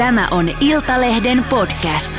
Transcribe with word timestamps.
Tämä 0.00 0.28
on 0.30 0.50
Iltalehden 0.60 1.44
podcast. 1.50 2.14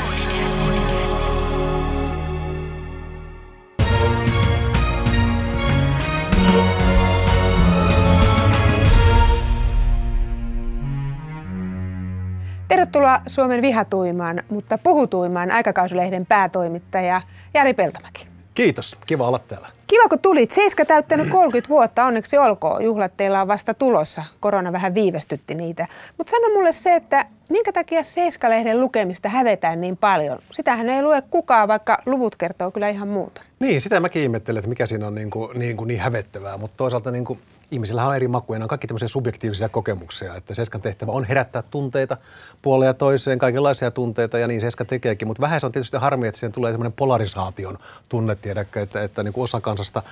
Tervetuloa 12.67 13.21
Suomen 13.27 13.61
vihatuimaan, 13.61 14.43
mutta 14.49 14.77
puhutuimaan 14.77 15.51
aikakauslehden 15.51 16.25
päätoimittaja 16.25 17.21
Jari 17.53 17.73
Peltomäki. 17.73 18.27
Kiitos, 18.53 18.97
kiva 19.05 19.27
olla 19.27 19.39
täällä. 19.39 19.80
Kiva 19.91 20.09
kun 20.09 20.19
tulit. 20.19 20.51
Seiska 20.51 20.85
täyttänyt 20.85 21.29
30 21.39 21.69
vuotta, 21.69 22.05
onneksi 22.05 22.37
olkoon. 22.37 22.83
Juhlat 22.83 23.17
teillä 23.17 23.41
on 23.41 23.47
vasta 23.47 23.73
tulossa. 23.73 24.23
Korona 24.39 24.71
vähän 24.71 24.93
viivästytti 24.93 25.55
niitä. 25.55 25.87
Mutta 26.17 26.31
sano 26.31 26.53
mulle 26.53 26.71
se, 26.71 26.95
että 26.95 27.25
minkä 27.49 27.71
takia 27.71 28.03
Seiska-lehden 28.03 28.81
lukemista 28.81 29.29
hävetään 29.29 29.81
niin 29.81 29.97
paljon? 29.97 30.39
Sitähän 30.51 30.89
ei 30.89 31.01
lue 31.01 31.23
kukaan, 31.29 31.67
vaikka 31.67 31.97
luvut 32.05 32.35
kertoo 32.35 32.71
kyllä 32.71 32.89
ihan 32.89 33.07
muuta. 33.07 33.41
Niin, 33.59 33.81
sitä 33.81 33.99
mäkin 33.99 34.21
ihmettelen, 34.21 34.59
että 34.59 34.69
mikä 34.69 34.85
siinä 34.85 35.07
on 35.07 35.15
niin, 35.15 35.29
kuin, 35.29 35.59
niin, 35.59 35.77
kuin 35.77 35.87
niin 35.87 35.99
hävettävää, 35.99 36.57
mutta 36.57 36.77
toisaalta 36.77 37.11
niin 37.11 37.25
kuin, 37.25 37.39
ihmisillä 37.71 38.07
on 38.07 38.15
eri 38.15 38.27
makuja, 38.27 38.59
ne 38.59 38.65
on 38.65 38.69
kaikki 38.69 38.87
tämmöisiä 38.87 39.07
subjektiivisia 39.07 39.69
kokemuksia, 39.69 40.35
että 40.35 40.53
Seskan 40.53 40.81
tehtävä 40.81 41.11
on 41.11 41.23
herättää 41.23 41.61
tunteita 41.61 42.17
puoleen 42.61 42.87
ja 42.87 42.93
toiseen, 42.93 43.39
kaikenlaisia 43.39 43.91
tunteita 43.91 44.39
ja 44.39 44.47
niin 44.47 44.61
Seska 44.61 44.85
tekeekin, 44.85 45.27
mutta 45.27 45.41
vähän 45.41 45.59
se 45.59 45.65
on 45.65 45.71
tietysti 45.71 45.97
harmi, 45.97 46.27
että 46.27 46.39
siihen 46.39 46.53
tulee 46.53 46.71
semmoinen 46.71 46.93
polarisaation 46.93 47.77
tunne, 48.09 48.35
tiedäkö, 48.35 48.81
että, 48.81 49.03
että 49.03 49.23
niin 49.23 49.33
kuin 49.33 49.43
osa 49.43 49.61
kansasta 49.61 50.03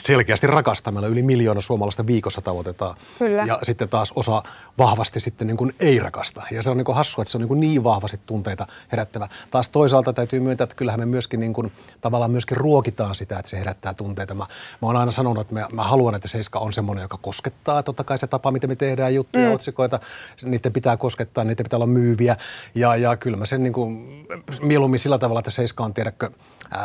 selkeästi 0.00 0.46
rakastamalla 0.46 1.08
yli 1.08 1.22
miljoona 1.22 1.60
suomalaista 1.60 2.06
viikossa 2.06 2.40
tavoitetaan. 2.40 2.96
Kyllä. 3.18 3.44
Ja 3.44 3.58
sitten 3.62 3.88
taas 3.88 4.12
osa 4.16 4.42
vahvasti 4.78 5.20
sitten 5.20 5.46
niin 5.46 5.56
kuin 5.56 5.72
ei 5.80 5.98
rakasta. 5.98 6.42
Ja 6.50 6.62
se 6.62 6.70
on 6.70 6.76
niin 6.76 6.84
kuin 6.84 6.96
hassua, 6.96 7.22
että 7.22 7.30
se 7.30 7.36
on 7.36 7.40
niin, 7.40 7.48
kuin 7.48 7.60
niin 7.60 7.84
vahvasti 7.84 8.20
tunteita 8.26 8.66
herättävä. 8.92 9.28
Taas 9.50 9.68
toisaalta 9.68 10.12
täytyy 10.12 10.40
myöntää, 10.40 10.64
että 10.64 10.76
kyllähän 10.76 11.00
me 11.00 11.06
myöskin 11.06 11.40
niin 11.40 11.52
kuin, 11.52 11.72
tavallaan 12.00 12.30
myöskin 12.30 12.56
ruokitaan 12.56 13.14
sitä, 13.14 13.38
että 13.38 13.50
se 13.50 13.58
herättää 13.58 13.94
tunteita. 13.94 14.34
Mä, 14.34 14.46
mä 14.82 14.88
oon 14.88 14.96
aina 14.96 15.10
sanonut, 15.10 15.40
että 15.40 15.54
mä, 15.54 15.66
mä 15.72 15.84
haluan, 15.84 16.14
että 16.14 16.28
Seiska 16.28 16.58
on 16.58 16.72
semmoinen, 16.72 17.03
joka 17.04 17.18
koskettaa. 17.22 17.82
Totta 17.82 18.04
kai 18.04 18.18
se 18.18 18.26
tapa, 18.26 18.50
miten 18.50 18.70
me 18.70 18.76
tehdään 18.76 19.14
juttuja, 19.14 19.48
mm. 19.48 19.54
otsikoita, 19.54 20.00
niiden 20.42 20.72
pitää 20.72 20.96
koskettaa, 20.96 21.44
niiden 21.44 21.64
pitää 21.64 21.76
olla 21.76 21.86
myyviä. 21.86 22.36
Ja, 22.74 22.96
ja 22.96 23.16
kyllä 23.16 23.36
mä 23.36 23.46
sen 23.46 23.62
niin 23.62 23.72
kuin, 23.72 24.26
mieluummin 24.60 25.00
sillä 25.00 25.18
tavalla, 25.18 25.38
että 25.38 25.50
Seiska 25.50 25.84
on, 25.84 25.94
tiedäkö, 25.94 26.30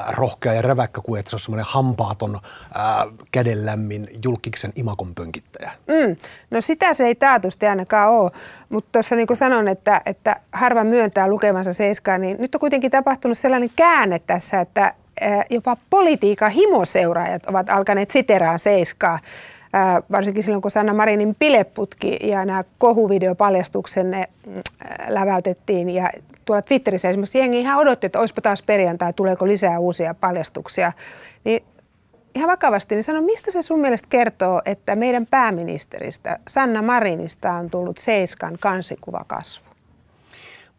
rohkea 0.09 0.53
ja 0.53 0.61
räväkkä 0.61 1.01
kuin 1.01 1.19
että 1.19 1.29
se 1.29 1.35
on 1.35 1.39
semmoinen 1.39 1.65
hampaaton, 1.69 2.39
ää, 2.73 3.07
kädenlämmin 3.31 4.07
julkiksen 4.23 4.71
imakon 4.75 5.15
pönkittäjä. 5.15 5.71
Mm. 5.87 6.15
No 6.51 6.61
sitä 6.61 6.93
se 6.93 7.05
ei 7.05 7.15
taatusti 7.15 7.65
ainakaan 7.65 8.09
ole, 8.09 8.31
mutta 8.69 8.89
tuossa 8.91 9.15
niin 9.15 9.27
kuin 9.27 9.37
sanon, 9.37 9.67
että, 9.67 10.01
että 10.05 10.35
harva 10.51 10.83
myöntää 10.83 11.27
lukemansa 11.27 11.73
seiskaa, 11.73 12.17
niin 12.17 12.37
nyt 12.39 12.55
on 12.55 12.59
kuitenkin 12.59 12.91
tapahtunut 12.91 13.37
sellainen 13.37 13.69
käänne 13.75 14.19
tässä, 14.19 14.61
että 14.61 14.93
jopa 15.49 15.77
politiikan 15.89 16.51
himoseuraajat 16.51 17.45
ovat 17.45 17.69
alkaneet 17.69 18.09
siteraa 18.09 18.57
seiskaa. 18.57 19.19
Varsinkin 20.11 20.43
silloin, 20.43 20.61
kun 20.61 20.71
Sanna 20.71 20.93
Marinin 20.93 21.35
pileputki 21.39 22.19
ja 22.23 22.45
nämä 22.45 22.63
kohuvideopaljastuksenne 22.77 24.25
läväytettiin 25.07 25.89
ja 25.89 26.09
tuolla 26.45 26.61
Twitterissä 26.61 27.09
esimerkiksi 27.09 27.39
jengi 27.39 27.59
ihan 27.59 27.79
odotti, 27.79 28.05
että 28.05 28.19
olisipa 28.19 28.41
taas 28.41 28.61
perjantai, 28.63 29.13
tuleeko 29.13 29.47
lisää 29.47 29.79
uusia 29.79 30.13
paljastuksia. 30.13 30.91
Niin 31.43 31.63
ihan 32.35 32.49
vakavasti, 32.49 32.95
niin 32.95 33.03
sano, 33.03 33.21
mistä 33.21 33.51
se 33.51 33.61
sun 33.61 33.79
mielestä 33.79 34.07
kertoo, 34.09 34.61
että 34.65 34.95
meidän 34.95 35.27
pääministeristä 35.27 36.39
Sanna 36.47 36.81
Marinista 36.81 37.53
on 37.53 37.69
tullut 37.69 37.97
Seiskan 37.97 38.57
kansikuva 38.59 39.25
kasvu? 39.27 39.68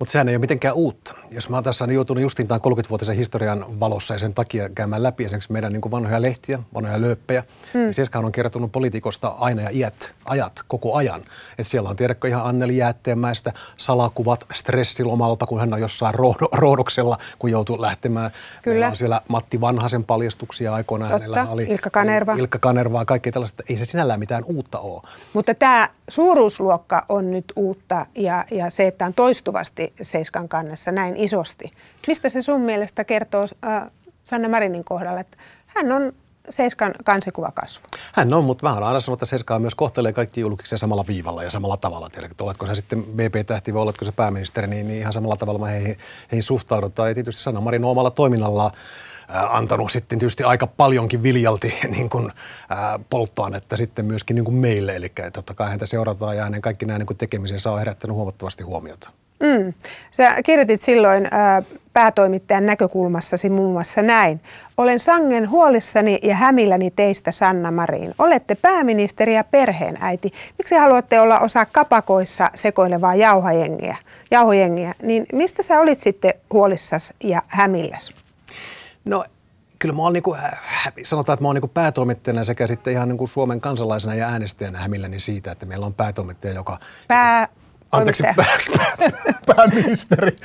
Mutta 0.01 0.13
sehän 0.13 0.29
ei 0.29 0.35
ole 0.35 0.41
mitenkään 0.41 0.75
uutta. 0.75 1.15
Jos 1.31 1.49
mä 1.49 1.57
oon 1.57 1.65
tässä 1.65 1.85
joutunut 1.85 2.23
justiin 2.23 2.49
tämän 2.49 2.61
30-vuotisen 2.61 3.17
historian 3.17 3.81
valossa 3.81 4.15
ja 4.15 4.19
sen 4.19 4.35
takia 4.35 4.69
käymään 4.69 5.03
läpi 5.03 5.25
esimerkiksi 5.25 5.53
meidän 5.53 5.73
niin 5.73 5.91
vanhoja 5.91 6.23
lehtiä, 6.23 6.59
vanhoja 6.75 7.01
lööppejä, 7.01 7.41
mm. 7.75 7.81
niin 7.81 7.95
Seskahan 7.95 8.25
on 8.25 8.33
kertonut 8.33 8.73
politiikosta 8.73 9.29
aina 9.29 9.63
ja 9.63 9.69
iät, 9.73 10.15
ajat 10.25 10.53
koko 10.69 10.95
ajan. 10.95 11.23
Et 11.59 11.67
siellä 11.67 11.89
on 11.89 11.97
tiedäkö 11.97 12.29
ihan 12.29 12.47
Anneli 12.47 12.77
Jäätteenmäestä 12.77 13.53
salakuvat 13.77 14.47
stressilomalta, 14.53 15.47
kun 15.47 15.61
hän 15.61 15.75
on 15.75 15.81
jossain 15.81 16.15
roodoksella, 16.53 17.19
kun 17.39 17.51
joutuu 17.51 17.81
lähtemään. 17.83 18.31
Kyllä. 18.63 18.75
Meillä 18.75 18.89
on 18.89 18.97
siellä 18.97 19.21
Matti 19.29 19.61
Vanhasen 19.61 20.05
paljastuksia 20.05 20.75
aikoinaan. 20.75 21.11
Totta. 21.11 21.25
Hänellä 21.25 21.53
oli 21.53 21.65
Ilkka 21.65 21.91
Kanerva. 21.91 22.35
Ilkka 22.35 22.59
Kanervaa, 22.59 23.05
kaikki 23.05 23.33
tällaista. 23.33 23.63
Ei 23.69 23.77
se 23.77 23.85
sinällään 23.85 24.21
mitään 24.21 24.45
uutta 24.45 24.79
ole. 24.79 25.03
Mutta 25.33 25.55
tämä 25.55 25.89
suuruusluokka 26.09 27.07
on 27.09 27.31
nyt 27.31 27.53
uutta 27.57 28.07
ja, 28.15 28.45
ja 28.51 28.71
se, 28.71 28.87
että 28.87 29.07
on 29.07 29.15
toistuvasti 29.15 29.90
Seiskan 30.03 30.49
kannessa 30.49 30.93
näin 30.93 31.17
isosti. 31.17 31.73
Mistä 32.07 32.29
se 32.29 32.43
sun 32.43 32.61
mielestä 32.61 33.05
kertoo 33.05 33.47
äh, 33.65 33.91
Sanna 34.25 34.49
Marinin 34.49 34.85
kohdalla, 34.85 35.21
että 35.21 35.37
hän 35.67 35.93
on 35.93 36.13
Seiskan 36.51 36.95
kansikuva 37.05 37.53
kasvu? 37.55 37.85
Hän 38.13 38.35
on, 38.35 38.45
mutta 38.45 38.67
mä 38.67 38.73
olen 38.73 38.83
aina 38.83 39.01
sanonut, 39.01 39.19
että 39.19 39.27
Seiska 39.27 39.59
myös 39.59 39.75
kohtelee 39.75 40.13
kaikki 40.13 40.41
julkisia 40.41 40.79
samalla 40.79 41.05
viivalla 41.07 41.43
ja 41.43 41.51
samalla 41.51 41.77
tavalla. 41.77 42.11
Tiedä, 42.11 42.29
että 42.31 42.45
oletko 42.45 42.67
sä 42.67 42.75
sitten 42.75 43.03
BP-tähti 43.03 43.75
vai 43.75 43.83
oletko 43.83 44.05
sä 44.05 44.13
pääministeri, 44.13 44.67
niin, 44.67 44.89
niin 44.89 45.01
ihan 45.01 45.13
samalla 45.13 45.37
tavalla 45.37 45.67
heihin, 45.67 45.99
heihin 46.33 46.43
suhtaudutaan. 46.43 47.09
Ja 47.09 47.15
tietysti 47.15 47.43
Sanna 47.43 47.61
Marin 47.61 47.85
omalla 47.85 48.11
toiminnallaan 48.11 48.71
äh, 49.35 49.55
antanut 49.55 49.93
sitten 49.93 50.19
tietysti 50.19 50.45
aika 50.45 50.67
paljonkin 50.67 51.23
viljalti 51.23 51.75
niin 51.97 52.11
kuin, 52.11 52.31
äh, 52.73 53.01
polttoainetta 53.11 53.77
sitten 53.77 54.05
myöskin 54.05 54.35
niin 54.35 54.45
kuin 54.45 54.55
meille. 54.55 54.97
Eli 54.97 55.13
totta 55.33 55.55
kai 55.55 55.69
häntä 55.69 55.87
seurataan 55.87 56.37
ja 56.37 56.45
hänen 56.45 56.63
kaikki 56.63 56.87
nämä 56.87 56.99
niin 56.99 57.19
tekemisensä 57.19 57.71
on 57.71 57.79
herättänyt 57.79 58.15
huomattavasti 58.15 58.63
huomiota. 58.63 59.11
Mm. 59.41 59.73
Sä 60.11 60.43
kirjoitit 60.43 60.81
silloin 60.81 61.29
ää, 61.31 61.63
päätoimittajan 61.93 62.67
näkökulmassasi 62.67 63.51
muun 63.51 63.73
muassa 63.73 64.03
näin. 64.03 64.41
Olen 64.77 65.01
sangen 65.01 65.51
huolissani 65.51 66.19
ja 66.23 66.35
hämilläni 66.35 66.91
teistä 66.91 67.33
Sanna 67.33 67.71
Marin. 67.71 68.15
Olette 68.19 68.55
pääministeri 68.55 69.35
ja 69.35 69.45
perheenäiti. 69.45 70.31
Miksi 70.59 70.75
haluatte 70.75 71.21
olla 71.21 71.39
osa 71.39 71.67
kapakoissa 71.67 72.51
sekoilevaa 72.55 73.15
jauhojengiä? 73.15 73.97
jauhojengiä? 74.31 74.95
Niin 75.03 75.27
mistä 75.33 75.63
sä 75.63 75.81
olit 75.81 75.99
sitten 75.99 76.35
huolissas 76.53 77.13
ja 77.25 77.43
hämilläs? 77.47 78.11
No 79.05 79.25
kyllä 79.79 79.95
mä 79.95 80.03
oon 80.03 80.13
niin 80.13 80.23
kuin, 80.23 80.41
sanotaan, 81.03 81.35
että 81.35 81.45
mä 81.45 81.49
oon 81.49 81.57
niin 81.57 81.71
päätoimittajana 81.71 82.45
sekä 82.45 82.67
sitten 82.67 82.93
ihan 82.93 83.09
niin 83.09 83.19
kuin 83.19 83.29
Suomen 83.29 83.61
kansalaisena 83.61 84.15
ja 84.15 84.29
äänestäjänä 84.29 84.79
hämilläni 84.79 85.21
siitä, 85.21 85.53
että 85.53 85.67
meillä 85.67 85.87
on 85.87 85.95
päätoimittaja, 85.95 86.55
joka... 86.55 86.79
Pää 87.09 87.49
Anteeksi, 87.93 88.23
pääministeri. 89.47 90.37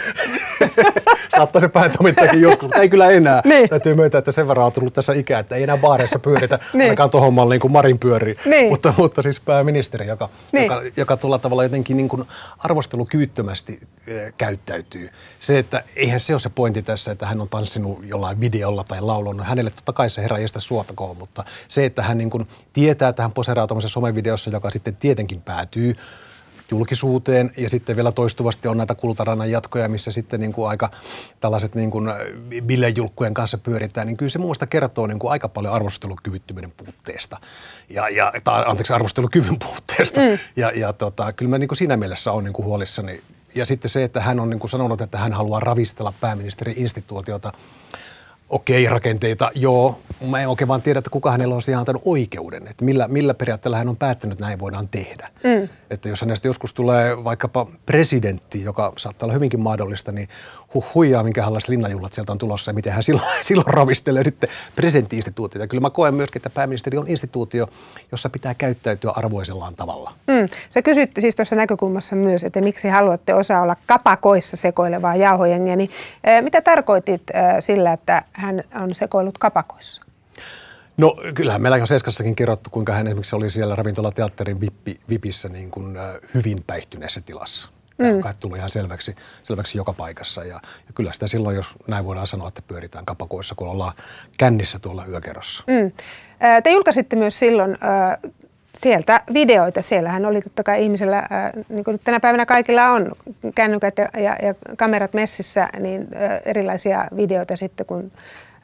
Saattaa 1.38 1.62
se 1.62 1.68
päätoimittajakin 1.68 2.42
joskus, 2.42 2.62
mutta 2.62 2.80
ei 2.80 2.90
kyllä 2.90 3.10
enää. 3.10 3.42
Niin. 3.46 3.70
Täytyy 3.70 3.94
myöntää, 3.94 4.20
että 4.20 4.32
sen 4.32 4.48
verran 4.48 4.66
on 4.66 4.72
tullut 4.72 4.94
tässä 4.94 5.14
ikää, 5.14 5.40
että 5.40 5.56
ei 5.56 5.64
enää 5.64 5.78
baareissa 5.78 6.20
pyöritä, 6.20 6.60
niin. 6.74 6.82
ainakaan 6.82 7.10
tuohon 7.10 7.34
malliin 7.34 7.62
kuin 7.62 7.72
Marin 7.72 8.00
pyörii. 8.00 8.36
Niin. 8.46 8.70
Mutta, 8.70 8.94
mutta 8.98 9.22
siis 9.22 9.40
pääministeri, 9.40 10.08
joka, 10.08 10.30
niin. 10.52 10.64
joka, 10.64 10.82
joka 10.98 11.18
tuolla 11.18 11.40
tavalla 11.40 11.64
jotenkin 11.64 11.98
niin 11.98 12.10
kuin 12.10 12.26
arvostelukyyttömästi 12.58 13.80
äh, 13.82 14.34
käyttäytyy. 14.38 15.10
Se, 15.40 15.60
että 15.60 15.84
eihän 15.96 16.20
se 16.20 16.34
ole 16.34 16.40
se 16.40 16.50
pointti 16.50 16.82
tässä, 16.82 17.12
että 17.12 17.26
hän 17.26 17.42
on 17.42 17.50
tanssinut 17.50 18.06
jollain 18.06 18.40
videolla 18.40 18.84
tai 18.84 19.02
laulunut. 19.02 19.48
Hänelle 19.48 19.70
totta 19.70 19.94
kai 19.94 20.10
se 20.10 20.22
herra 20.22 20.40
jästä 20.40 20.60
suotakoon, 20.60 21.18
mutta 21.18 21.44
se, 21.68 21.86
että 21.86 22.02
hän 22.02 22.18
niin 22.18 22.30
kuin 22.30 22.48
tietää, 22.74 23.10
että 23.10 23.22
hän 23.22 23.32
poseraa 23.32 23.68
somevideossa, 23.80 24.50
joka 24.50 24.70
sitten 24.70 24.96
tietenkin 24.96 25.42
päätyy 25.42 25.96
julkisuuteen 26.72 27.52
ja 27.58 27.70
sitten 27.70 27.96
vielä 27.96 28.12
toistuvasti 28.12 28.68
on 28.68 28.78
näitä 28.78 28.96
kultaranan 28.96 29.52
jatkoja, 29.52 29.90
missä 29.90 30.12
sitten 30.12 30.40
niin 30.40 30.54
kuin 30.54 30.70
aika 30.70 30.92
tällaiset 31.40 31.76
niin 31.76 31.92
kuin 31.92 32.12
bilejulkkujen 32.64 33.34
kanssa 33.34 33.58
pyöritään, 33.58 34.08
niin 34.08 34.18
kyllä 34.18 34.30
se 34.30 34.40
muista 34.40 34.68
kertoo 34.68 35.08
niin 35.08 35.20
kuin 35.20 35.32
aika 35.32 35.50
paljon 35.50 35.74
arvostelukyvyttömyyden 35.74 36.74
puutteesta 36.78 37.40
ja, 37.90 38.10
ja 38.10 38.34
tai, 38.44 38.64
anteeksi 38.68 38.94
arvostelukyvyn 38.94 39.60
puutteesta 39.60 40.22
mm. 40.22 40.40
ja, 40.56 40.72
ja 40.76 40.94
tota, 40.94 41.34
kyllä 41.34 41.50
mä 41.50 41.58
niin 41.58 41.68
kuin 41.68 41.78
siinä 41.78 41.98
mielessä 41.98 42.32
on 42.32 42.44
niin 42.44 42.54
kuin 42.54 42.66
huolissani 42.66 43.22
ja 43.56 43.66
sitten 43.66 43.92
se, 43.92 44.04
että 44.04 44.22
hän 44.22 44.40
on 44.40 44.50
niin 44.50 44.60
kuin 44.60 44.70
sanonut, 44.70 45.02
että 45.02 45.18
hän 45.18 45.34
haluaa 45.34 45.60
ravistella 45.60 46.14
pääministeri-instituutiota 46.22 47.52
okei, 48.50 48.90
rakenteita, 48.90 49.52
joo. 49.56 50.00
Mä 50.30 50.42
en 50.42 50.50
oikein 50.50 50.68
vaan 50.68 50.82
tiedä, 50.82 51.00
että 51.00 51.10
kuka 51.10 51.32
hänellä 51.32 51.56
on 51.56 51.62
siihen 51.62 51.80
antanut 51.80 52.02
oikeuden, 52.06 52.68
että 52.68 52.86
millä, 52.86 53.08
millä 53.08 53.34
periaatteella 53.34 53.78
hän 53.78 53.90
on 53.90 53.98
päättänyt, 53.98 54.34
että 54.34 54.46
näin 54.46 54.60
voidaan 54.60 54.88
tehdä. 54.88 55.30
Mm. 55.44 55.70
Että 55.90 56.10
jos 56.10 56.22
hänestä 56.22 56.48
joskus 56.48 56.74
tulee 56.74 57.24
vaikkapa 57.24 57.68
presidentti, 57.86 58.64
joka 58.64 58.94
saattaa 58.98 59.28
olla 59.28 59.34
hyvinkin 59.34 59.60
mahdollista, 59.60 60.12
niin 60.12 60.30
huh, 60.74 60.86
huijaa, 60.96 61.24
minkälaista 61.24 61.72
linnanjuhlat 61.72 62.14
sieltä 62.14 62.32
on 62.32 62.38
tulossa 62.38 62.72
ja 62.72 62.74
miten 62.76 62.94
hän 62.94 63.04
silloin, 63.04 63.28
silloin 63.42 63.68
ravistelee 63.68 64.24
sitten 64.24 64.50
presidentti-instituutiota. 64.76 65.68
Kyllä 65.68 65.82
mä 65.82 65.90
koen 65.90 66.14
myöskin, 66.14 66.40
että 66.40 66.50
pääministeri 66.50 66.98
on 66.98 67.08
instituutio, 67.08 67.68
jossa 68.12 68.30
pitää 68.30 68.54
käyttäytyä 68.54 69.12
arvoisellaan 69.12 69.76
tavalla. 69.76 70.14
Mm. 70.28 70.48
Sä 70.70 70.82
kysyt 70.82 71.12
siis 71.20 71.36
tuossa 71.36 71.56
näkökulmassa 71.56 72.16
myös, 72.16 72.44
että 72.44 72.62
miksi 72.62 72.88
haluatte 72.88 73.34
osaa 73.34 73.62
olla 73.62 73.76
kapakoissa 73.86 74.58
sekoilevaa 74.58 75.16
jauhojengiä, 75.16 75.76
niin 75.76 75.90
mitä 76.42 76.62
tarkoitit 76.62 77.24
sillä, 77.60 77.94
että 77.94 78.24
hän 78.34 78.64
on 78.82 78.96
sekoillut 78.96 79.38
kapakoissa? 79.38 80.05
No 80.98 81.16
kyllähän 81.34 81.62
meillä 81.62 81.76
on 81.76 81.88
Seskassakin 81.88 82.36
kerrottu, 82.36 82.70
kuinka 82.70 82.94
hän 82.94 83.08
esimerkiksi 83.08 83.36
oli 83.36 83.50
siellä 83.50 83.76
ravintolateatterin 83.76 84.62
vippi, 84.62 85.00
vipissä 85.10 85.50
niin 85.50 85.72
kuin, 85.72 85.98
hyvin 86.34 86.64
päihtyneessä 86.68 87.22
tilassa. 87.22 87.70
Tämä 87.98 88.12
mm. 88.12 88.18
on 88.26 88.34
tullut 88.40 88.58
ihan 88.58 88.70
selväksi, 88.70 89.16
selväksi 89.44 89.78
joka 89.78 89.94
paikassa. 89.94 90.44
Ja, 90.44 90.56
ja 90.88 90.94
kyllä 90.96 91.14
sitä 91.14 91.28
silloin, 91.28 91.56
jos 91.56 91.76
näin 91.88 92.06
voidaan 92.06 92.28
sanoa, 92.28 92.48
että 92.48 92.62
pyöritään 92.62 93.06
kapakoissa, 93.06 93.56
kun 93.56 93.68
ollaan 93.68 93.94
kännissä 94.38 94.80
tuolla 94.80 95.06
yökerrossa. 95.06 95.64
Mm. 95.68 95.92
Te 96.64 96.72
julkaisitte 96.72 97.16
myös 97.16 97.40
silloin 97.40 97.78
sieltä 98.78 99.22
videoita. 99.34 99.82
Siellähän 99.82 100.26
oli 100.26 100.42
totta 100.42 100.64
kai 100.64 100.84
ihmisellä, 100.84 101.18
äh, 101.18 101.52
niin 101.70 101.84
kuin 101.84 102.00
tänä 102.04 102.20
päivänä 102.20 102.46
kaikilla 102.46 102.90
on 102.90 103.12
kännykät 103.56 103.98
ja, 103.98 104.10
ja, 104.14 104.38
ja 104.44 104.56
kamerat 104.78 105.14
messissä, 105.14 105.70
niin 105.80 106.02
äh, 106.02 106.42
erilaisia 106.46 107.08
videoita 107.18 107.56
sitten, 107.56 107.86
kun 107.86 108.12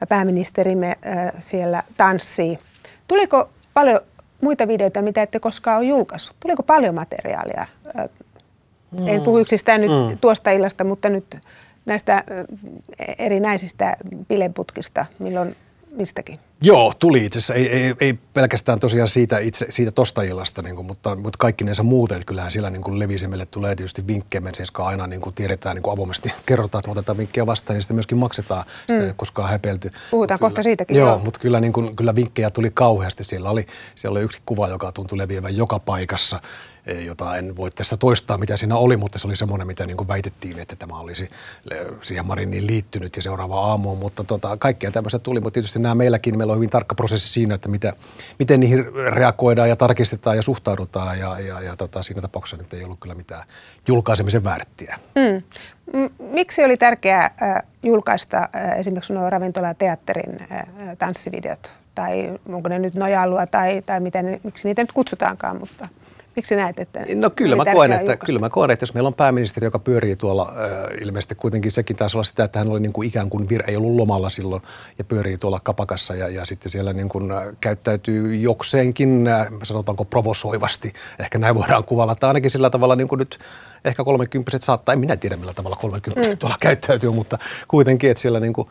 pääministerimme 0.10 0.88
äh, 0.88 1.32
siellä 1.40 1.84
tanssii. 1.98 2.60
Tuliko 3.08 3.50
paljon 3.74 4.00
muita 4.42 4.68
videoita, 4.68 5.02
mitä 5.02 5.22
ette 5.22 5.40
koskaan 5.40 5.78
ole 5.78 5.86
julkaissut? 5.86 6.36
Tuliko 6.40 6.64
paljon 6.64 6.96
materiaalia? 6.96 7.68
Mm. 8.92 9.08
En 9.08 9.22
puhu 9.22 9.40
yksistään 9.40 9.82
nyt 9.82 9.92
mm. 9.92 10.18
tuosta 10.18 10.52
illasta, 10.52 10.84
mutta 10.84 11.10
nyt 11.10 11.38
näistä 11.86 12.24
erinäisistä 13.18 13.98
bileputkista, 14.28 15.06
milloin 15.20 15.56
mistäkin? 15.92 16.40
Joo, 16.64 16.94
tuli 17.00 17.26
itse 17.26 17.40
asiassa. 17.40 17.54
Ei, 17.54 17.70
ei, 17.70 17.96
ei 18.00 18.14
pelkästään 18.34 18.80
tosiaan 18.80 19.08
siitä, 19.08 19.40
itse, 19.40 19.66
siitä 19.70 19.92
tosta 19.92 20.22
illasta, 20.22 20.62
niin 20.62 20.76
kuin, 20.76 20.86
mutta, 20.86 21.16
mutta 21.16 21.38
kaikki 21.38 21.64
näissä 21.64 21.84
muuten. 21.84 22.16
Että 22.16 22.26
kyllähän 22.26 22.52
siellä 22.52 22.70
niin 22.70 23.00
levisemille 23.00 23.46
tulee 23.46 23.76
tietysti 23.76 24.08
vinkkejä. 24.08 24.42
Me 24.42 24.50
siis 24.54 24.72
aina 24.78 25.08
niin 25.08 25.22
kuin 25.22 25.36
tiedetään 25.36 25.76
niin 25.76 25.84
kuin 25.84 25.94
avoimesti, 25.94 26.34
kerrotaan, 26.46 26.80
että 26.80 26.88
me 26.88 26.92
otetaan 26.92 27.18
vinkkejä 27.18 27.46
vastaan, 27.46 27.76
niin 27.76 27.82
sitä 27.82 27.94
myöskin 27.94 28.18
maksetaan. 28.18 28.66
Sitä 28.82 28.94
mm. 28.94 29.00
ei 29.00 29.06
ole 29.06 29.14
koskaan 29.18 29.50
häpelty. 29.50 29.92
Puhutaan 30.12 30.40
kyllä, 30.40 30.50
kohta 30.50 30.64
siitäkin. 30.64 30.98
Joo, 30.98 31.08
joo. 31.08 31.20
mutta 31.20 31.40
kyllä, 31.40 31.60
niin 31.60 31.74
kuin, 31.74 31.96
kyllä 31.96 32.16
vinkkejä 32.16 32.50
tuli 32.50 32.72
kauheasti. 32.74 33.24
Siellä 33.24 33.50
oli, 33.50 33.68
siellä 33.96 34.18
oli 34.18 34.26
yksi 34.26 34.42
kuva, 34.46 34.68
joka 34.68 34.92
tuntui 34.92 35.18
leviävän 35.18 35.58
joka 35.58 35.80
paikassa 35.80 36.42
jota 37.06 37.38
en 37.38 37.56
voi 37.56 37.72
tässä 37.72 37.98
toistaa, 37.98 38.38
mitä 38.38 38.58
siinä 38.58 38.78
oli, 38.78 38.98
mutta 38.98 39.20
se 39.20 39.28
oli 39.28 39.36
semmoinen, 39.36 39.68
mitä 39.68 39.86
niin 39.86 39.98
kuin 39.98 40.08
väitettiin, 40.08 40.60
että 40.60 40.76
tämä 40.76 41.00
olisi 41.00 41.30
siihen 42.02 42.26
Mariniin 42.26 42.68
liittynyt 42.68 43.16
ja 43.16 43.22
seuraava 43.22 43.62
aamuun, 43.62 43.98
mutta 43.98 44.24
tota, 44.24 44.58
kaikkea 44.58 44.92
tämmöistä 44.92 45.20
tuli, 45.20 45.40
mutta 45.40 45.54
tietysti 45.54 45.80
nämä 45.80 45.96
meilläkin, 45.96 46.38
meillä 46.38 46.51
on 46.52 46.58
hyvin 46.58 46.70
tarkka 46.70 46.96
prosessi 46.96 47.34
siinä, 47.34 47.56
että 47.56 47.70
mitä, 47.70 47.94
miten 48.40 48.60
niihin 48.60 48.86
reagoidaan 48.94 49.70
ja 49.70 49.76
tarkistetaan 49.76 50.36
ja 50.36 50.42
suhtaudutaan 50.42 51.20
ja, 51.20 51.40
ja, 51.40 51.62
ja 51.62 51.76
tota, 51.76 52.04
siinä 52.04 52.22
tapauksessa 52.22 52.58
nyt 52.58 52.74
ei 52.74 52.84
ollut 52.84 53.00
kyllä 53.00 53.16
mitään 53.16 53.44
julkaisemisen 53.88 54.44
väärttiä. 54.44 55.00
Mm. 55.16 55.42
Miksi 56.20 56.64
oli 56.64 56.78
tärkeää 56.78 57.32
äh, 57.42 57.64
julkaista 57.84 58.38
äh, 58.38 58.80
esimerkiksi 58.80 59.14
nuo 59.14 59.30
ravintola- 59.30 59.68
ja 59.68 59.74
teatterin 59.74 60.40
äh, 60.52 60.68
tanssivideot? 61.00 61.72
Tai 61.96 62.40
onko 62.50 62.70
ne 62.70 62.80
nyt 62.80 62.96
nojallua 62.96 63.48
tai, 63.48 63.82
tai 63.86 64.00
miten, 64.00 64.40
miksi 64.44 64.68
niitä 64.68 64.84
nyt 64.84 64.92
kutsutaankaan, 64.92 65.60
mutta– 65.60 65.88
Miksi 66.36 66.56
näet, 66.56 66.80
että 66.80 67.00
No 67.16 67.30
kyllä 67.30 67.56
mä, 67.56 67.66
koen, 67.74 67.92
että, 67.92 68.18
kyllä 68.18 68.40
mä 68.40 68.50
koen, 68.50 68.72
että 68.72 68.84
jos 68.84 68.94
meillä 68.94 69.08
on 69.08 69.14
pääministeri, 69.14 69.66
joka 69.66 69.80
pyörii 69.80 70.16
tuolla, 70.16 70.54
äh, 70.58 71.02
ilmeisesti 71.02 71.36
kuitenkin 71.36 71.72
sekin 71.72 71.96
taisi 71.96 72.18
olla 72.18 72.24
sitä, 72.24 72.44
että 72.44 72.60
hän 72.60 72.68
oli 72.68 72.80
niin 72.80 72.94
kuin 72.94 73.08
ikään 73.08 73.30
kuin 73.30 73.50
vir, 73.50 73.64
ei 73.68 73.76
ollut 73.76 73.96
lomalla 73.96 74.30
silloin 74.30 74.62
ja 74.98 75.04
pyörii 75.04 75.38
tuolla 75.38 75.60
kapakassa 75.64 76.16
ja, 76.16 76.28
ja 76.28 76.46
sitten 76.46 76.72
siellä 76.72 76.94
niin 76.94 77.10
kuin, 77.10 77.32
äh, 77.32 77.44
käyttäytyy 77.62 78.36
jokseenkin, 78.36 79.28
äh, 79.28 79.48
sanotaanko 79.64 80.06
provosoivasti, 80.06 80.94
ehkä 81.20 81.38
näin 81.38 81.56
voidaan 81.56 81.84
kuvalla, 81.84 82.16
tai 82.16 82.28
ainakin 82.28 82.52
sillä 82.52 82.70
tavalla 82.70 82.96
niin 82.96 83.08
kuin 83.08 83.20
nyt 83.20 83.40
ehkä 83.86 84.04
kolmekymppiset 84.04 84.64
saattaa, 84.64 84.94
en 84.94 85.00
minä 85.00 85.16
tiedä 85.16 85.38
millä 85.38 85.54
tavalla 85.54 85.78
kolmekymppiset 85.82 86.34
mm. 86.34 86.38
tuolla 86.38 86.58
käyttäytyy, 86.62 87.12
mutta 87.12 87.38
kuitenkin, 87.68 88.12
että 88.12 88.22
siellä 88.22 88.40
niin 88.40 88.54
kuin 88.54 88.68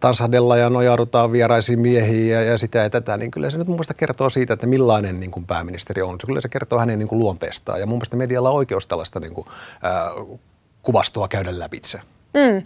tansahdella 0.00 0.56
ja 0.56 0.70
nojaudutaan 0.70 1.32
vieraisiin 1.32 1.80
miehiin 1.80 2.30
ja, 2.30 2.42
ja 2.42 2.58
sitä 2.58 2.78
ja 2.78 2.90
tätä, 2.90 3.16
niin 3.16 3.30
kyllä 3.30 3.50
se 3.50 3.58
nyt 3.58 3.66
mun 3.66 3.76
mielestä 3.76 3.94
kertoo 3.94 4.30
siitä, 4.30 4.54
että 4.54 4.66
millainen 4.66 5.20
niin 5.20 5.30
kuin 5.30 5.46
pääministeri 5.46 6.02
on. 6.02 6.20
Se 6.20 6.26
kyllä 6.26 6.40
se 6.40 6.48
kertoo 6.48 6.78
hänen 6.78 6.98
niin 6.98 7.08
kuin 7.08 7.18
luonteestaan 7.18 7.80
ja 7.80 7.86
mun 7.86 7.98
mielestä 7.98 8.16
medialla 8.16 8.50
on 8.50 8.56
oikeus 8.56 8.86
tällaista 8.86 9.20
niin 9.20 9.34
kuin, 9.34 9.46
äh, 9.84 10.38
kuvastoa 10.82 11.28
käydä 11.28 11.58
lävitse. 11.58 12.00
Mm. 12.34 12.62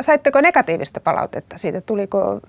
Saitteko 0.00 0.40
negatiivista 0.40 1.00
palautetta 1.00 1.58
siitä? 1.58 1.80
Tuliko 1.80 2.40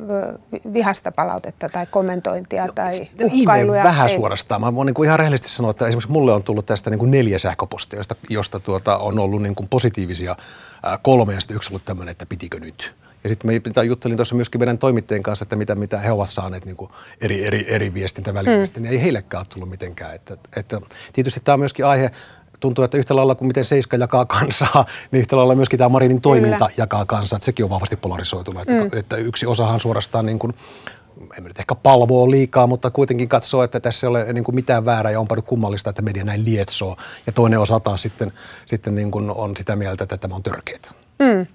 vihasta 0.74 1.12
palautetta 1.12 1.70
tai 1.70 1.86
kommentointia 1.86 2.66
no, 2.66 2.74
tai 2.74 2.92
uhkailuja? 3.24 3.84
vähän 3.84 4.10
ei. 4.10 4.16
suorastaan. 4.16 4.62
Mä 4.62 4.76
voin 4.76 4.86
niin 4.86 4.94
kuin 4.94 5.08
ihan 5.08 5.20
rehellisesti 5.20 5.50
sanoa, 5.50 5.72
että 5.72 5.88
esimerkiksi 5.88 6.12
mulle 6.12 6.34
on 6.34 6.44
tullut 6.44 6.66
tästä 6.66 6.90
niin 6.90 7.00
kuin 7.00 7.12
neljä 7.12 7.40
sähköpostia, 7.40 8.00
josta, 8.00 8.16
josta 8.30 8.60
tuota, 8.60 8.98
on 8.98 9.20
ollut 9.20 9.42
niin 9.42 9.56
kuin 9.56 9.70
positiivisia 9.70 10.36
kolme 11.02 11.34
ja 11.34 11.42
sitten 11.42 11.56
yksi 11.56 11.70
ollut 11.70 11.86
tämmöinen, 11.86 12.12
että 12.12 12.26
pitikö 12.26 12.60
nyt. 12.60 12.96
Ja 13.24 13.30
sitten 13.30 13.62
mä 13.76 13.84
juttelin 13.84 14.18
tuossa 14.18 14.36
myöskin 14.36 14.62
meidän 14.62 14.78
toimittajien 14.78 15.24
kanssa, 15.24 15.44
että 15.44 15.56
mitä, 15.56 15.76
mitä 15.76 16.00
he 16.00 16.12
ovat 16.12 16.30
saaneet 16.30 16.66
niin 16.66 16.78
kuin 16.78 16.92
eri, 17.22 17.46
eri, 17.46 17.66
eri 17.68 17.94
viestintävälineistä, 17.94 18.80
mm. 18.80 18.84
niin 18.84 18.94
ei 18.94 19.02
heillekään 19.02 19.40
ole 19.40 19.48
tullut 19.54 19.70
mitenkään. 19.70 20.16
Että, 20.16 20.38
että 20.56 20.82
tietysti 21.14 21.40
tämä 21.44 21.54
on 21.54 21.60
myöskin 21.60 21.86
aihe, 21.86 22.12
tuntuu, 22.62 22.86
että 22.86 22.98
yhtä 22.98 23.16
lailla 23.16 23.36
kuin 23.36 23.48
miten 23.48 23.64
Seiska 23.64 23.98
jakaa 23.98 24.26
kansaa, 24.26 24.86
niin 25.12 25.22
yhtä 25.22 25.36
lailla 25.36 25.56
myöskin 25.56 25.78
tämä 25.78 25.90
Marinin 25.90 26.22
toiminta 26.22 26.58
Kyllä. 26.58 26.72
jakaa 26.78 27.06
kansaa. 27.06 27.38
Että 27.38 27.46
sekin 27.46 27.66
on 27.66 27.70
vahvasti 27.70 27.96
polarisoitunut. 27.96 28.68
Mm. 28.68 28.82
Että, 28.82 29.00
että 29.00 29.16
yksi 29.16 29.46
osahan 29.46 29.80
suorastaan 29.80 30.26
niin 30.26 30.40
kuin, 30.40 30.54
en 31.38 31.44
nyt 31.44 31.60
ehkä 31.60 31.76
palvoa 31.76 32.32
liikaa, 32.32 32.68
mutta 32.68 32.92
kuitenkin 32.92 33.30
katsoo, 33.30 33.64
että 33.64 33.80
tässä 33.80 34.08
ei 34.08 34.10
ole 34.10 34.34
niin 34.34 34.44
kuin 34.44 34.56
mitään 34.56 34.86
väärää 34.86 35.12
ja 35.12 35.20
on 35.20 35.28
paljon 35.28 35.46
kummallista, 35.46 35.90
että 35.90 36.02
media 36.02 36.24
näin 36.24 36.46
lietsoo. 36.46 36.98
Ja 37.26 37.32
toinen 37.32 37.60
osa 37.60 37.80
taas 37.80 38.02
sitten, 38.02 38.34
sitten 38.66 38.96
niin 38.96 39.12
kuin 39.12 39.32
on 39.32 39.58
sitä 39.58 39.76
mieltä, 39.76 40.04
että 40.04 40.18
tämä 40.18 40.36
on 40.36 40.44
törkeää. 40.44 40.80
Mm. 41.20 41.46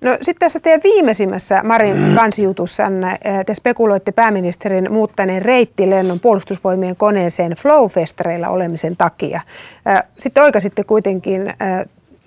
No 0.00 0.10
sitten 0.22 0.40
tässä 0.40 0.60
teidän 0.60 0.80
viimeisimmässä 0.84 1.62
Marin 1.62 2.12
kansijutussanne 2.14 3.18
te 3.46 3.54
spekuloitte 3.54 4.12
pääministerin 4.12 4.92
muuttaneen 4.92 5.42
reittilennon 5.42 6.20
puolustusvoimien 6.20 6.96
koneeseen 6.96 7.52
Flow-festareilla 7.52 8.48
olemisen 8.48 8.96
takia. 8.96 9.40
Sitten 10.18 10.42
oikaisitte 10.42 10.84
kuitenkin 10.84 11.54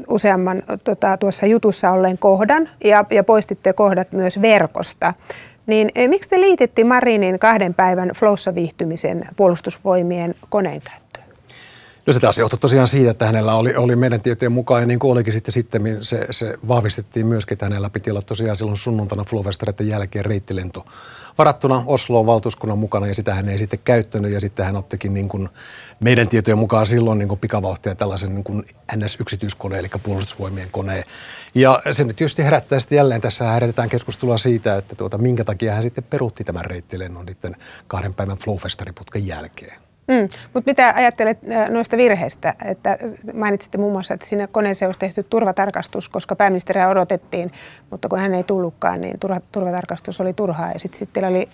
useamman 0.07 0.63
tota, 0.83 1.18
tuossa 1.18 1.45
jutussa 1.45 1.91
olleen 1.91 2.18
kohdan 2.18 2.69
ja, 2.83 3.06
ja 3.12 3.23
poistitte 3.23 3.74
kohdat 3.74 4.12
myös 4.12 4.41
verkosta. 4.41 5.13
Niin 5.67 5.91
miksi 6.07 6.29
te 6.29 6.41
liititte 6.41 6.83
Marinin 6.83 7.39
kahden 7.39 7.74
päivän 7.74 8.12
Flowssa 8.15 8.56
viihtymisen 8.56 9.25
puolustusvoimien 9.35 10.35
koneen 10.50 10.81
käyttöön? 10.81 11.00
No 12.06 12.13
se 12.13 12.19
taas 12.19 12.38
johtui 12.38 12.59
tosiaan 12.59 12.88
siitä, 12.88 13.12
että 13.12 13.25
hänellä 13.25 13.56
oli, 13.56 13.75
oli 13.75 13.95
meidän 13.95 14.21
tietojen 14.21 14.51
mukaan, 14.51 14.81
ja 14.81 14.88
niin 14.88 15.00
kuin 15.00 15.12
olikin 15.12 15.33
sitten, 15.33 15.51
sitten 15.51 15.98
se, 16.01 16.27
se 16.31 16.57
vahvistettiin 16.68 17.25
myöskin, 17.25 17.56
että 17.56 17.65
hänellä 17.65 17.89
piti 17.89 18.12
olla 18.12 18.21
tosiaan 18.21 18.57
silloin 18.57 18.77
sunnuntaina 18.77 19.24
Flowfestareiden 19.24 19.88
jälkeen 19.88 20.25
reittilento 20.25 20.86
varattuna 21.38 21.83
Osloon 21.88 22.25
valtuuskunnan 22.25 22.77
mukana, 22.77 23.07
ja 23.07 23.13
sitä 23.13 23.33
hän 23.33 23.50
ei 23.50 23.57
sitten 23.57 23.80
käyttänyt, 23.83 24.31
ja 24.31 24.39
sitten 24.39 24.65
hän 24.65 24.75
ottikin 24.75 25.13
niin 25.13 25.27
kuin 25.27 25.50
meidän 26.00 26.30
tietojen 26.30 26.57
mukaan 26.57 26.86
silloin 26.86 27.19
niin 27.19 27.30
kuin 27.30 27.39
pikavauhtia 27.39 27.95
tällaisen 27.95 28.36
niin 28.36 28.44
kuin 28.44 28.65
NS-yksityiskoneen, 28.95 29.80
eli 29.80 29.89
puolustusvoimien 30.03 30.68
koneen. 30.71 31.03
Ja 31.55 31.81
se 31.91 32.03
nyt 32.03 32.15
tietysti 32.15 32.43
herättää 32.43 32.79
sitten 32.79 32.96
jälleen, 32.96 33.22
tässä 33.22 33.51
herätetään 33.51 33.89
keskustelua 33.89 34.38
siitä, 34.38 34.77
että 34.77 34.96
tuota, 34.96 35.17
minkä 35.17 35.43
takia 35.43 35.74
hän 35.74 35.84
sitten 35.84 36.03
peruutti 36.03 36.43
tämän 36.43 36.65
reittilennon 36.65 37.25
sitten 37.27 37.55
kahden 37.88 38.13
päivän 38.13 38.38
Flowfestariputken 38.38 39.27
jälkeen. 39.27 39.80
Mm. 40.08 40.29
Mutta 40.53 40.72
mitä 40.72 40.93
ajattelet 40.96 41.38
noista 41.70 41.98
virheistä? 41.98 42.55
Että 42.65 42.98
mainitsitte 43.34 43.77
muun 43.77 43.91
muassa, 43.91 44.13
että 44.13 44.25
siinä 44.25 44.48
koneeseen 44.48 44.88
olisi 44.88 45.00
tehty 45.00 45.24
turvatarkastus, 45.29 46.10
koska 46.10 46.36
pääministeriä 46.36 46.89
odotettiin, 46.89 47.51
mutta 47.89 48.08
kun 48.10 48.20
hän 48.20 48.34
ei 48.34 48.43
tullutkaan, 48.43 49.01
niin 49.01 49.20
turva, 49.20 49.39
turvatarkastus 49.51 50.22
oli 50.22 50.34
turhaa. 50.34 50.72
Ja 50.72 50.79
sitten 50.79 51.00
sit 51.00 51.10
oli 51.27 51.50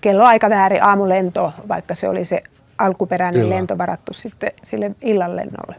kello 0.00 0.24
aika 0.24 0.50
väärin 0.50 0.82
aamulento, 0.82 1.52
vaikka 1.68 1.94
se 1.94 2.08
oli 2.08 2.24
se 2.24 2.42
alkuperäinen 2.78 3.42
Kyllä. 3.42 3.56
lento 3.56 3.78
varattu 3.78 4.12
sitten 4.12 4.52
sille 4.62 4.90
illanlennolle. 5.02 5.76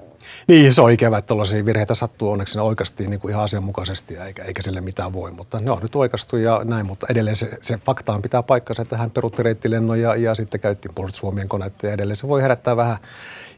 Niin, 0.47 0.73
se 0.73 0.81
on 0.81 0.91
ikävä, 0.91 1.17
että 1.17 1.27
tuollaisia 1.27 1.65
virheitä 1.65 1.95
sattuu. 1.95 2.31
Onneksi 2.31 2.57
ne 2.57 2.61
oikeastaan 2.61 3.09
niin 3.09 3.19
kuin 3.19 3.31
ihan 3.31 3.43
asianmukaisesti 3.43 4.17
eikä, 4.17 4.43
eikä 4.43 4.61
sille 4.61 4.81
mitään 4.81 5.13
voi. 5.13 5.31
Mutta 5.31 5.59
ne 5.59 5.71
on 5.71 5.81
nyt 5.81 5.95
oikeastu 5.95 6.37
ja 6.37 6.61
näin, 6.63 6.85
mutta 6.85 7.07
edelleen 7.09 7.35
se, 7.35 7.57
se 7.61 7.79
faktaan 7.85 8.21
pitää 8.21 8.43
paikkansa, 8.43 8.81
että 8.81 8.97
hän 8.97 9.11
perutti 9.11 9.43
reittilennon 9.43 10.01
ja, 10.01 10.15
ja 10.15 10.35
sitten 10.35 10.59
käytti 10.59 10.89
puolustusvoimien 10.95 11.49
konetta 11.49 11.87
ja 11.87 11.93
edelleen 11.93 12.15
se 12.15 12.27
voi 12.27 12.41
herättää 12.41 12.77
vähän 12.77 12.97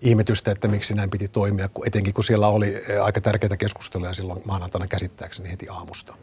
ihmetystä, 0.01 0.51
että 0.51 0.67
miksi 0.67 0.93
näin 0.93 1.09
piti 1.09 1.27
toimia, 1.27 1.69
kun 1.69 1.87
etenkin 1.87 2.13
kun 2.13 2.23
siellä 2.23 2.47
oli 2.47 2.83
eh, 2.89 3.03
aika 3.03 3.21
tärkeitä 3.21 3.57
keskusteluja 3.57 4.13
silloin 4.13 4.41
maanantaina 4.45 4.87
käsittääkseni 4.87 5.51
heti 5.51 5.69
aamusta. 5.69 6.13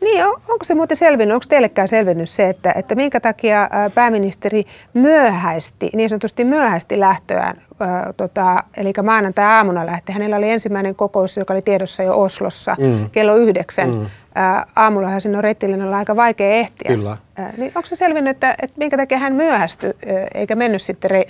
Niin, 0.00 0.24
on, 0.24 0.30
onko 0.30 0.64
se 0.64 0.74
muuten 0.74 0.96
selvinnyt, 0.96 1.34
onko 1.34 1.46
teillekään 1.48 1.88
selvinnyt 1.88 2.28
se, 2.28 2.48
että, 2.48 2.72
että 2.76 2.94
minkä 2.94 3.20
takia 3.20 3.70
pääministeri 3.94 4.64
myöhästi, 4.94 5.90
niin 5.94 6.08
sanotusti 6.08 6.44
myöhästi 6.44 7.00
lähtöään, 7.00 7.62
ää, 7.80 8.12
tota, 8.16 8.56
eli 8.76 8.92
maanantai-aamuna 9.02 9.86
lähti. 9.86 10.12
Hänellä 10.12 10.36
oli 10.36 10.50
ensimmäinen 10.50 10.94
kokous, 10.94 11.36
joka 11.36 11.54
oli 11.54 11.62
tiedossa 11.62 12.02
jo 12.02 12.20
Oslossa 12.20 12.76
mm. 12.78 13.10
kello 13.10 13.36
yhdeksän. 13.36 13.90
Mm. 13.90 14.06
Ää, 14.34 14.66
aamullahan 14.76 15.20
sinne 15.20 15.38
on 15.38 15.44
reittilinjalla 15.44 15.96
aika 15.96 16.16
vaikea 16.16 16.50
ehtiä. 16.50 16.96
Kyllä. 16.96 17.16
Ää, 17.36 17.52
niin 17.56 17.72
onko 17.74 17.88
se 17.88 17.96
selvinnyt, 17.96 18.30
että, 18.30 18.54
että 18.62 18.78
minkä 18.78 18.96
takia 18.96 19.18
hän 19.18 19.32
myöhästyi, 19.32 19.92
eikä 20.34 20.54
mennyt 20.54 20.82
sitten 20.82 21.10
re, 21.10 21.24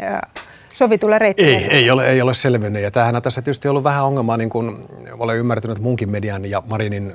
sovitulla 0.73 1.19
reitillä? 1.19 1.59
Ei, 1.59 1.69
ei 1.71 1.90
ole, 1.90 2.07
ei 2.07 2.23
ole 2.23 2.35
selvinnyt. 2.35 2.83
Ja 2.83 2.90
tämähän 2.90 3.17
on 3.17 3.23
tässä 3.23 3.43
tietysti 3.43 3.69
ollut 3.69 3.85
vähän 3.85 4.05
ongelmaa, 4.05 4.37
niin 4.37 4.50
kuin 4.50 4.76
olen 5.19 5.37
ymmärtänyt 5.37 5.78
munkin 5.78 6.11
median 6.11 6.45
ja 6.45 6.62
Marinin 6.67 7.12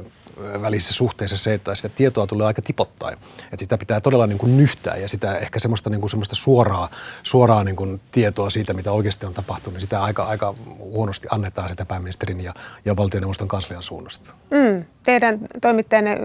välisessä 0.62 0.94
suhteessa 0.94 1.38
se, 1.38 1.54
että 1.54 1.76
sitä 1.76 1.90
tietoa 1.90 2.28
tulee 2.28 2.48
aika 2.48 2.62
tipottain. 2.62 3.14
Että 3.44 3.58
sitä 3.60 3.78
pitää 3.78 4.02
todella 4.02 4.28
niin 4.28 4.38
kuin 4.38 4.58
nyhtää 4.58 4.96
ja 4.96 5.10
sitä 5.10 5.38
ehkä 5.38 5.60
semmoista, 5.60 5.90
niin 5.90 6.02
kuin 6.02 6.10
semmoista 6.10 6.36
suoraa, 6.36 6.90
suoraa 7.24 7.64
niin 7.64 7.76
kuin 7.76 8.02
tietoa 8.12 8.50
siitä, 8.50 8.74
mitä 8.74 8.92
oikeasti 8.92 9.26
on 9.26 9.34
tapahtunut, 9.34 9.74
niin 9.74 9.82
sitä 9.82 10.04
aika, 10.04 10.24
aika 10.24 10.56
huonosti 10.78 11.28
annetaan 11.32 11.70
sitä 11.70 11.86
pääministerin 11.86 12.42
ja, 12.42 12.54
ja 12.86 12.96
valtioneuvoston 12.98 13.48
kanslian 13.48 13.84
suunnasta. 13.84 14.36
Mm. 14.52 14.86
Teidän 15.04 15.40
toimittajanne 15.62 16.18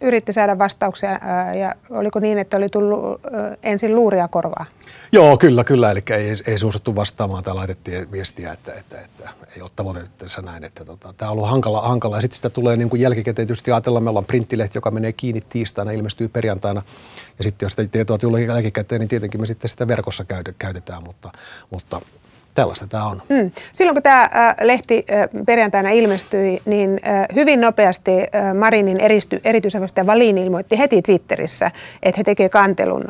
yritti 0.00 0.32
saada 0.32 0.58
vastauksia 0.58 1.10
ja 1.60 1.74
oliko 1.90 2.20
niin, 2.20 2.38
että 2.38 2.56
oli 2.56 2.68
tullut 2.68 3.20
ensin 3.62 3.94
luuria 3.94 4.28
korvaa? 4.28 4.66
Joo, 5.12 5.36
kyllä, 5.36 5.64
kyllä. 5.64 5.90
Eli 5.90 6.02
ei, 6.10 6.32
ei 6.46 6.58
suostuttu 6.58 6.96
vastaamaan 6.96 7.44
tai 7.44 7.54
laitettiin 7.54 8.12
viestiä, 8.12 8.52
että, 8.52 8.74
että, 8.74 9.00
että 9.00 9.30
ei 9.56 9.62
ole 9.62 9.70
tavoitteessa 9.76 10.42
näin. 10.42 10.64
Että 10.64 10.84
tota, 10.84 11.14
tämä 11.16 11.30
on 11.30 11.36
ollut 11.36 11.50
hankala, 11.50 11.82
hankala. 11.82 12.16
Ja 12.16 12.20
sitten 12.20 12.36
sitä 12.36 12.50
tulee 12.50 12.76
niin 12.76 12.90
kuin 12.90 13.02
jälkikäteen 13.02 13.46
tietysti 13.46 13.72
ajatella, 13.72 14.00
me 14.00 14.10
ollaan 14.10 14.24
printtilehti, 14.24 14.78
joka 14.78 14.90
menee 14.90 15.12
kiinni 15.12 15.40
tiistaina, 15.48 15.90
ilmestyy 15.90 16.28
perjantaina. 16.28 16.82
Ja 17.38 17.44
sitten 17.44 17.66
jos 17.66 17.72
sitä 17.72 17.86
tietoa 17.86 18.18
tulee 18.18 18.44
jälkikäteen, 18.44 19.00
niin 19.00 19.08
tietenkin 19.08 19.40
me 19.40 19.46
sitten 19.46 19.68
sitä 19.68 19.88
verkossa 19.88 20.24
käytetään, 20.58 21.02
mutta, 21.02 21.32
mutta 21.70 22.00
Tällaista 22.60 22.86
tämä 22.86 23.04
on. 23.04 23.22
Mm. 23.28 23.50
Silloin 23.72 23.94
kun 23.94 24.02
tämä 24.02 24.22
äh, 24.22 24.54
lehti 24.60 25.04
äh, 25.12 25.28
perjantaina 25.46 25.90
ilmestyi, 25.90 26.62
niin 26.64 27.00
äh, 27.06 27.26
hyvin 27.34 27.60
nopeasti 27.60 28.10
Marinin 28.58 29.00
eristy, 29.00 29.40
erityisavustaja 29.44 30.06
Valin 30.06 30.38
ilmoitti 30.38 30.78
heti 30.78 31.02
Twitterissä, 31.02 31.70
että 32.02 32.18
he 32.18 32.24
tekevät 32.24 32.52
kantelun 32.52 33.04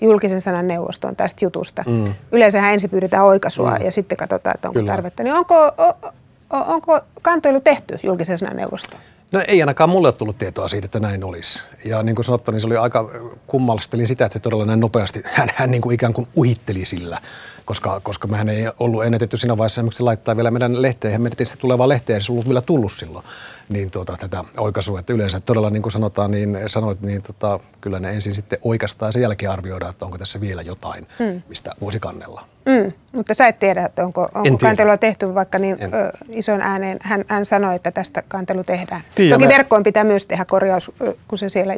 julkisen 0.00 0.40
sanan 0.40 0.68
neuvostoon 0.68 1.16
tästä 1.16 1.44
jutusta. 1.44 1.84
Mm. 1.86 2.14
Yleensähän 2.32 2.72
ensin 2.72 2.90
pyydetään 2.90 3.24
oikaisua 3.24 3.78
mm. 3.78 3.84
ja 3.84 3.92
sitten 3.92 4.18
katsotaan, 4.18 4.54
että 4.54 4.68
onko 4.68 4.80
Kyllä. 4.80 4.92
tarvetta. 4.92 5.22
Niin 5.22 5.34
onko, 5.34 5.54
onko 6.50 7.00
kantelu 7.22 7.60
tehty 7.60 7.98
julkisen 8.02 8.38
sanan 8.38 8.56
neuvostoon? 8.56 9.00
No 9.32 9.42
ei 9.48 9.62
ainakaan 9.62 9.90
mulle 9.90 10.08
ole 10.08 10.14
tullut 10.14 10.38
tietoa 10.38 10.68
siitä, 10.68 10.84
että 10.84 11.00
näin 11.00 11.24
olisi. 11.24 11.62
Ja 11.84 12.02
niin 12.02 12.16
kuin 12.16 12.24
sanottu, 12.24 12.50
niin 12.50 12.60
se 12.60 12.66
oli 12.66 12.76
aika 12.76 13.10
kummallista 13.46 13.96
sitä, 14.04 14.24
että 14.24 14.32
se 14.32 14.40
todella 14.40 14.64
näin 14.64 14.80
nopeasti, 14.80 15.22
hän, 15.24 15.48
hän 15.54 15.70
niin 15.70 15.82
kuin 15.82 15.94
ikään 15.94 16.12
kuin 16.12 16.26
uhitteli 16.36 16.84
sillä 16.84 17.20
koska, 17.70 18.00
koska 18.02 18.28
mehän 18.28 18.48
ei 18.48 18.64
ollut 18.78 19.04
ennätetty 19.04 19.36
siinä 19.36 19.58
vaiheessa 19.58 19.80
esimerkiksi 19.80 20.02
laittaa 20.02 20.36
vielä 20.36 20.50
meidän 20.50 20.82
lehteen, 20.82 21.22
menettiin 21.22 21.46
sitten 21.46 21.60
tulevaa 21.60 21.88
lehteen, 21.88 22.14
ei 22.14 22.20
se 22.20 22.32
ollut 22.32 22.46
vielä 22.46 22.62
tullut 22.62 22.92
silloin, 22.92 23.24
niin 23.68 23.90
tuota, 23.90 24.16
tätä 24.20 24.44
oikaisua, 24.56 24.98
että 24.98 25.12
yleensä 25.12 25.40
todella 25.40 25.70
niin 25.70 25.82
kuin 25.82 25.92
sanotaan, 25.92 26.30
niin 26.30 26.58
sanoit, 26.66 27.00
niin 27.00 27.22
tota, 27.22 27.60
kyllä 27.80 28.00
ne 28.00 28.10
ensin 28.10 28.34
sitten 28.34 28.58
oikaistaan 28.62 29.08
ja 29.08 29.12
sen 29.12 29.22
jälkeen 29.22 29.52
arvioidaan, 29.52 29.90
että 29.90 30.04
onko 30.04 30.18
tässä 30.18 30.40
vielä 30.40 30.62
jotain, 30.62 31.06
mm. 31.18 31.42
mistä 31.48 31.74
voisi 31.80 32.00
kannella. 32.00 32.44
Mm, 32.66 32.92
mutta 33.12 33.34
sä 33.34 33.48
et 33.48 33.58
tiedä, 33.58 33.84
että 33.84 34.04
onko, 34.04 34.28
onko 34.34 34.58
kantelua 34.58 34.96
tehty, 34.96 35.34
vaikka 35.34 35.58
niin 35.58 35.78
ö, 35.82 36.12
ison 36.28 36.60
ääneen 36.60 36.98
hän, 37.02 37.24
hän 37.28 37.46
sanoi, 37.46 37.76
että 37.76 37.90
tästä 37.90 38.22
kantelu 38.28 38.64
tehdään. 38.64 39.02
Tiedä, 39.14 39.34
Toki 39.34 39.46
me... 39.46 39.52
verkkoon 39.52 39.82
pitää 39.82 40.04
myös 40.04 40.26
tehdä 40.26 40.44
korjaus, 40.44 40.92
kun 41.28 41.38
se 41.38 41.48
siellä 41.48 41.76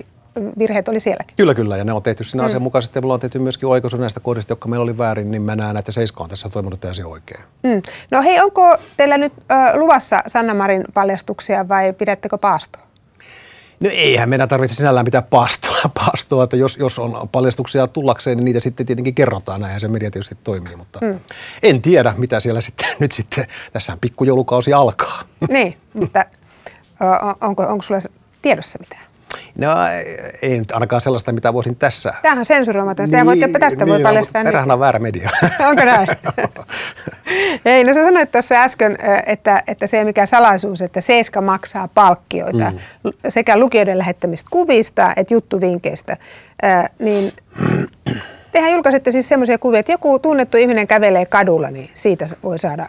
virheet 0.59 0.89
oli 0.89 1.01
sielläkin. 1.01 1.37
Kyllä, 1.37 1.55
kyllä. 1.55 1.77
Ja 1.77 1.85
ne 1.85 1.93
on 1.93 2.03
tehty 2.03 2.25
siinä 2.25 2.43
mm. 2.43 2.47
asianmukaisesti. 2.47 3.01
Mulla 3.01 3.15
on 3.15 3.21
tehty 3.21 3.39
myöskin 3.39 3.69
oikaisu 3.69 3.97
näistä 3.97 4.21
kohdista, 4.21 4.53
jotka 4.53 4.69
meillä 4.69 4.85
oli 4.85 4.99
väärin, 4.99 5.31
niin 5.31 5.43
mä 5.43 5.57
näen, 5.57 5.77
että 5.77 5.93
Seiska 5.93 6.25
on 6.25 6.31
tässä 6.31 6.49
toiminut 6.49 6.81
täysin 6.81 7.07
oikein. 7.07 7.45
Mm. 7.63 7.83
No 8.11 8.23
hei, 8.23 8.41
onko 8.41 8.77
teillä 8.97 9.19
nyt 9.19 9.33
ö, 9.39 9.79
luvassa 9.79 10.23
Sanna 10.27 10.55
Marin 10.55 10.85
paljastuksia 10.95 11.69
vai 11.69 11.93
pidättekö 11.93 12.37
paastoa? 12.41 12.83
No 13.81 13.91
eihän 13.93 14.29
meidän 14.29 14.49
tarvitse 14.49 14.77
sisällään 14.77 15.05
pitää 15.05 15.23
paastoa, 15.23 15.91
paastoa 16.05 16.45
että 16.45 16.57
jos, 16.57 16.77
jos 16.77 16.99
on 16.99 17.29
paljastuksia 17.33 17.87
tullakseen, 17.87 18.37
niin 18.37 18.45
niitä 18.45 18.61
sitten 18.61 18.87
tietenkin 18.87 19.15
kerrotaan, 19.15 19.61
näinhän 19.61 19.81
se 19.81 19.89
media 19.89 20.11
tietysti 20.11 20.39
toimii, 20.45 20.77
mutta 20.77 20.99
mm. 21.03 21.21
en 21.63 21.83
tiedä, 21.83 22.15
mitä 22.17 22.41
siellä 22.41 22.61
sitten 22.71 22.89
nyt 22.99 23.13
sitten, 23.13 23.47
tässä 23.73 23.99
pikkujoulukausi 24.01 24.73
alkaa. 24.73 25.23
Niin, 25.49 25.77
mutta 25.95 26.25
onko, 27.41 27.63
onko 27.63 27.83
sulla 27.83 28.01
tiedossa 28.43 28.79
mitään? 28.79 29.12
No 29.59 29.69
ei 30.43 30.59
nyt 30.59 30.73
ainakaan 30.73 31.01
sellaista, 31.01 31.33
mitä 31.33 31.53
voisin 31.53 31.77
tässä. 31.77 32.15
Tämähän 32.23 32.39
on 32.39 32.45
sensuroimaton. 32.45 33.11
Niin, 33.11 33.27
voitte, 33.27 33.49
tästä 33.61 33.85
niin, 33.85 33.93
voi 33.93 34.03
paljastaa. 34.03 34.45
Perähän 34.45 34.71
on 34.71 34.81
väärä 34.81 34.99
media. 34.99 35.31
Onko 35.69 35.85
näin? 35.85 36.09
ei, 37.65 37.85
no 37.85 37.95
sä 37.95 38.05
sanoit 38.05 38.33
tuossa 38.33 38.55
äsken, 38.55 38.99
että, 39.27 39.63
että 39.67 39.87
se 39.87 39.99
ei 39.99 40.05
mikään 40.05 40.27
salaisuus, 40.27 40.83
että 40.83 41.01
Seiska 41.01 41.41
maksaa 41.41 41.89
palkkioita 41.95 42.71
mm. 42.71 43.11
sekä 43.29 43.59
lukijoiden 43.59 43.99
lähettämistä 43.99 44.49
kuvista 44.51 45.13
että 45.17 45.35
juttuvinkkeistä. 45.35 46.17
Äh, 46.65 46.91
niin 46.99 47.33
tehän 48.53 48.73
julkaisitte 48.73 49.11
siis 49.11 49.29
semmoisia 49.29 49.59
kuvia, 49.59 49.81
että 49.81 49.93
joku 49.93 50.19
tunnettu 50.19 50.57
ihminen 50.57 50.87
kävelee 50.87 51.27
kadulla, 51.27 51.71
niin 51.71 51.91
siitä 51.95 52.27
voi 52.43 52.59
saada 52.59 52.89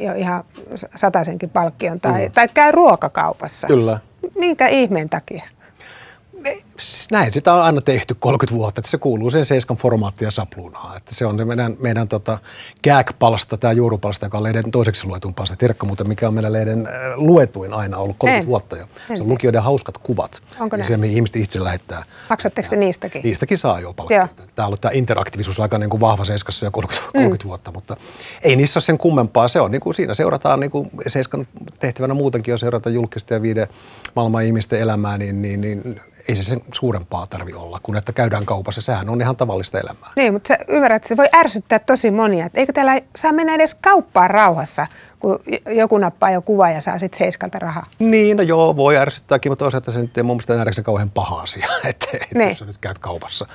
jo 0.00 0.14
ihan 0.14 0.44
sataisenkin 0.96 1.50
palkkion. 1.50 2.00
Tai, 2.00 2.26
mm. 2.26 2.32
tai 2.32 2.48
käy 2.54 2.72
ruokakaupassa. 2.72 3.66
Kyllä. 3.66 3.98
Minkä 4.38 4.66
ihmeen 4.68 5.08
takia? 5.08 5.44
Näin 7.10 7.32
sitä 7.32 7.54
on 7.54 7.62
aina 7.62 7.80
tehty 7.80 8.16
30 8.20 8.58
vuotta, 8.58 8.80
että 8.80 8.90
se 8.90 8.98
kuuluu 8.98 9.30
sen 9.30 9.44
seiskan 9.44 9.76
formaattia 9.76 10.30
sapluunaan. 10.30 10.96
Että 10.96 11.14
se 11.14 11.26
on 11.26 11.38
se 11.38 11.44
meidän, 11.44 11.76
meidän 11.78 12.08
tota, 12.08 12.38
gag-palsta, 12.84 13.56
tämä 13.56 13.72
juurupalsta, 13.72 14.26
joka 14.26 14.36
on 14.36 14.42
lehden 14.42 14.70
toiseksi 14.70 15.06
luetun 15.06 15.34
palsta. 15.34 15.56
Tiedätkö 15.56 15.86
muuten, 15.86 16.08
mikä 16.08 16.28
on 16.28 16.34
meidän 16.34 16.52
lehden 16.52 16.86
äh, 16.86 16.92
luetuin 17.16 17.72
aina 17.72 17.98
ollut 17.98 18.16
30 18.18 18.40
en. 18.40 18.46
vuotta 18.46 18.76
jo. 18.76 18.84
En. 19.10 19.16
Se 19.16 19.22
on 19.22 19.28
lukijoiden 19.28 19.62
hauskat 19.62 19.98
kuvat. 19.98 20.42
Onko 20.60 20.76
ja 20.76 20.84
se, 20.84 20.96
mihin 20.96 21.16
ihmiset 21.16 21.36
itse 21.36 21.64
lähettää. 21.64 22.04
Maksatteko 22.30 22.68
te 22.68 22.76
niistäkin? 22.76 23.22
Niistäkin 23.22 23.58
saa 23.58 23.80
jo 23.80 23.92
palkkaa. 23.92 24.28
Tämä 24.54 24.64
on 24.64 24.66
ollut 24.66 24.80
tämä 24.80 24.92
interaktiivisuus 24.92 25.60
aika 25.60 25.78
niin 25.78 25.90
kuin 25.90 26.00
vahva 26.00 26.24
seiskassa 26.24 26.66
jo 26.66 26.70
30, 26.70 27.12
30 27.12 27.44
mm. 27.44 27.48
vuotta, 27.48 27.72
mutta 27.72 27.96
ei 28.42 28.56
niissä 28.56 28.78
ole 28.78 28.84
sen 28.84 28.98
kummempaa. 28.98 29.48
Se 29.48 29.60
on 29.60 29.70
niin 29.70 29.80
kuin 29.80 29.94
siinä 29.94 30.14
seurataan 30.14 30.60
niin 30.60 30.70
kuin 30.70 30.90
seiskan 31.06 31.46
tehtävänä 31.78 32.14
muutenkin 32.14 32.54
on 32.54 32.58
seurata 32.58 32.90
julkista 32.90 33.34
ja 33.34 33.42
viide 33.42 33.68
maailman 34.16 34.44
ihmisten 34.44 34.80
elämää, 34.80 35.18
niin, 35.18 35.42
niin, 35.42 35.60
niin 35.60 36.00
ei 36.28 36.34
se 36.34 36.42
sen 36.42 36.60
suurempaa 36.74 37.26
tarvi 37.26 37.52
olla, 37.52 37.80
kun 37.82 37.96
että 37.96 38.12
käydään 38.12 38.46
kaupassa. 38.46 38.80
Sehän 38.80 39.08
on 39.08 39.20
ihan 39.20 39.36
tavallista 39.36 39.80
elämää. 39.80 40.10
Niin, 40.16 40.32
mutta 40.32 40.48
sä 40.48 40.58
ymmärrät, 40.68 40.96
että 40.96 41.08
se 41.08 41.16
voi 41.16 41.28
ärsyttää 41.36 41.78
tosi 41.78 42.10
monia. 42.10 42.50
Eikö 42.54 42.72
täällä 42.72 43.00
saa 43.16 43.32
mennä 43.32 43.54
edes 43.54 43.74
kauppaan 43.74 44.30
rauhassa, 44.30 44.86
kun 45.20 45.40
joku 45.66 45.98
nappaa 45.98 46.30
jo 46.30 46.42
kuva 46.42 46.70
ja 46.70 46.80
saa 46.80 46.98
sitten 46.98 47.18
seiskalta 47.18 47.58
rahaa? 47.58 47.86
Niin, 47.98 48.36
no 48.36 48.42
joo, 48.42 48.76
voi 48.76 48.96
ärsyttääkin, 48.96 49.52
mutta 49.52 49.64
toisaalta 49.64 49.90
se 49.90 50.00
nyt 50.00 50.16
ei 50.16 50.22
mun 50.22 50.36
mielestä 50.36 50.56
nähdäkseni 50.56 50.84
kauhean 50.84 51.10
paha 51.10 51.40
asia, 51.40 51.68
että 51.84 52.06
niin. 52.34 52.48
jos 52.48 52.66
nyt 52.66 52.78
käyt 52.78 52.98
kaupassa. 52.98 53.46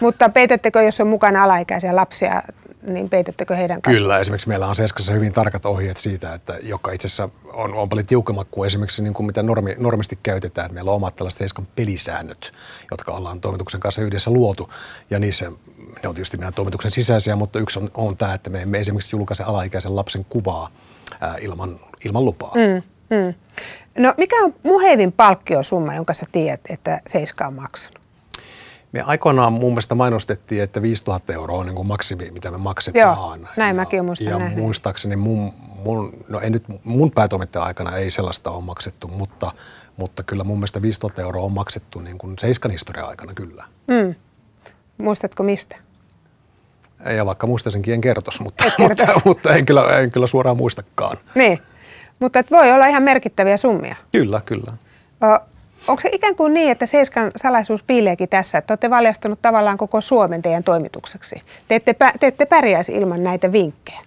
Mutta 0.00 0.28
peitettekö, 0.28 0.82
jos 0.82 1.00
on 1.00 1.08
mukana 1.08 1.44
alaikäisiä 1.44 1.96
lapsia, 1.96 2.42
niin 2.82 3.08
peitettekö 3.08 3.56
heidän 3.56 3.82
kanssa? 3.82 4.00
Kyllä, 4.00 4.18
esimerkiksi 4.18 4.48
meillä 4.48 4.66
on 4.66 4.76
Seskassa 4.76 5.12
hyvin 5.12 5.32
tarkat 5.32 5.66
ohjeet 5.66 5.96
siitä, 5.96 6.34
että 6.34 6.58
joka 6.62 6.92
itse 6.92 7.06
asiassa 7.06 7.28
on, 7.52 7.74
on 7.74 7.88
paljon 7.88 8.06
tiukemmat 8.06 8.48
kuin 8.50 8.66
esimerkiksi 8.66 9.02
niin 9.02 9.14
kuin 9.14 9.26
mitä 9.26 9.42
normi, 9.42 9.74
normisti 9.78 10.18
käytetään. 10.22 10.74
Meillä 10.74 10.90
on 10.90 10.96
omat 10.96 11.16
tällaiset 11.16 11.38
Seskan 11.38 11.68
pelisäännöt, 11.76 12.52
jotka 12.90 13.12
ollaan 13.12 13.40
toimituksen 13.40 13.80
kanssa 13.80 14.02
yhdessä 14.02 14.30
luotu. 14.30 14.70
Ja 15.10 15.18
niissä, 15.18 15.50
ne 16.02 16.08
on 16.08 16.14
tietysti 16.14 16.36
meidän 16.36 16.54
toimituksen 16.54 16.90
sisäisiä, 16.90 17.36
mutta 17.36 17.58
yksi 17.58 17.78
on, 17.78 17.90
on 17.94 18.16
tämä, 18.16 18.34
että 18.34 18.50
me 18.50 18.62
emme 18.62 18.78
esimerkiksi 18.78 19.16
julkaise 19.16 19.42
alaikäisen 19.42 19.96
lapsen 19.96 20.26
kuvaa 20.28 20.70
ää, 21.20 21.36
ilman, 21.40 21.80
ilman 22.04 22.24
lupaa. 22.24 22.52
Mm, 22.54 22.82
mm. 23.16 23.34
No 23.98 24.14
mikä 24.16 24.36
on 24.44 24.54
muhevin 24.62 25.12
palkkiosumma, 25.12 25.94
jonka 25.94 26.14
sä 26.14 26.26
tiedät, 26.32 26.60
että 26.68 27.00
Seiska 27.06 27.46
on 27.46 27.54
maksanut? 27.54 28.05
Me 28.96 29.02
aikoinaan 29.02 29.52
mun 29.52 29.70
mielestä 29.72 29.94
mainostettiin, 29.94 30.62
että 30.62 30.82
5000 30.82 31.32
euroa 31.32 31.58
on 31.58 31.66
niin 31.66 31.76
kuin 31.76 31.86
maksimi, 31.86 32.30
mitä 32.30 32.50
me 32.50 32.58
maksetaan. 32.58 33.16
Joo, 33.16 33.36
näin 33.56 33.68
ja, 33.68 33.74
mäkin 33.74 34.04
muistan 34.04 34.28
Ja 34.28 34.38
nähden. 34.38 34.58
muistaakseni 34.58 35.16
mun, 35.16 35.52
mun, 35.84 36.12
no 36.28 36.40
ei 36.40 36.50
nyt 36.50 36.64
mun 36.84 37.10
päätoimittajan 37.10 37.66
aikana 37.66 37.96
ei 37.96 38.10
sellaista 38.10 38.50
ole 38.50 38.64
maksettu, 38.64 39.08
mutta, 39.08 39.52
mutta 39.96 40.22
kyllä 40.22 40.44
mun 40.44 40.58
mielestä 40.58 40.82
5000 40.82 41.22
euroa 41.22 41.44
on 41.44 41.52
maksettu 41.52 42.00
niin 42.00 42.18
kuin 42.18 42.34
Seiskan 42.38 42.70
historian 42.70 43.08
aikana 43.08 43.34
kyllä. 43.34 43.64
Mm. 43.86 44.14
Muistatko 44.98 45.42
mistä? 45.42 45.76
Ja 47.16 47.26
vaikka 47.26 47.46
muistaisinkin, 47.46 47.94
en 47.94 48.00
kertoisi, 48.00 48.42
mutta, 48.42 48.64
mutta, 48.78 49.06
mutta 49.24 49.54
en, 49.54 49.66
kyllä, 49.66 49.98
en 49.98 50.10
kyllä 50.10 50.26
suoraan 50.26 50.56
muistakaan. 50.56 51.16
Niin, 51.34 51.58
mutta 52.20 52.44
voi 52.50 52.72
olla 52.72 52.86
ihan 52.86 53.02
merkittäviä 53.02 53.56
summia. 53.56 53.96
Kyllä, 54.12 54.40
kyllä. 54.46 54.72
O, 55.22 55.38
Onko 55.88 56.02
se 56.02 56.08
ikään 56.12 56.36
kuin 56.36 56.54
niin, 56.54 56.70
että 56.70 56.86
Seiskan 56.86 57.30
salaisuus 57.36 57.82
piileekin 57.82 58.28
tässä, 58.28 58.58
että 58.58 58.72
olette 58.72 58.90
valjastanut 58.90 59.42
tavallaan 59.42 59.76
koko 59.76 60.00
Suomen 60.00 60.42
teidän 60.42 60.64
toimitukseksi? 60.64 61.42
Te 61.68 61.74
ette, 61.74 61.96
te 62.20 62.26
ette 62.26 62.46
pärjäisi 62.46 62.92
ilman 62.92 63.22
näitä 63.22 63.52
vinkkejä. 63.52 64.06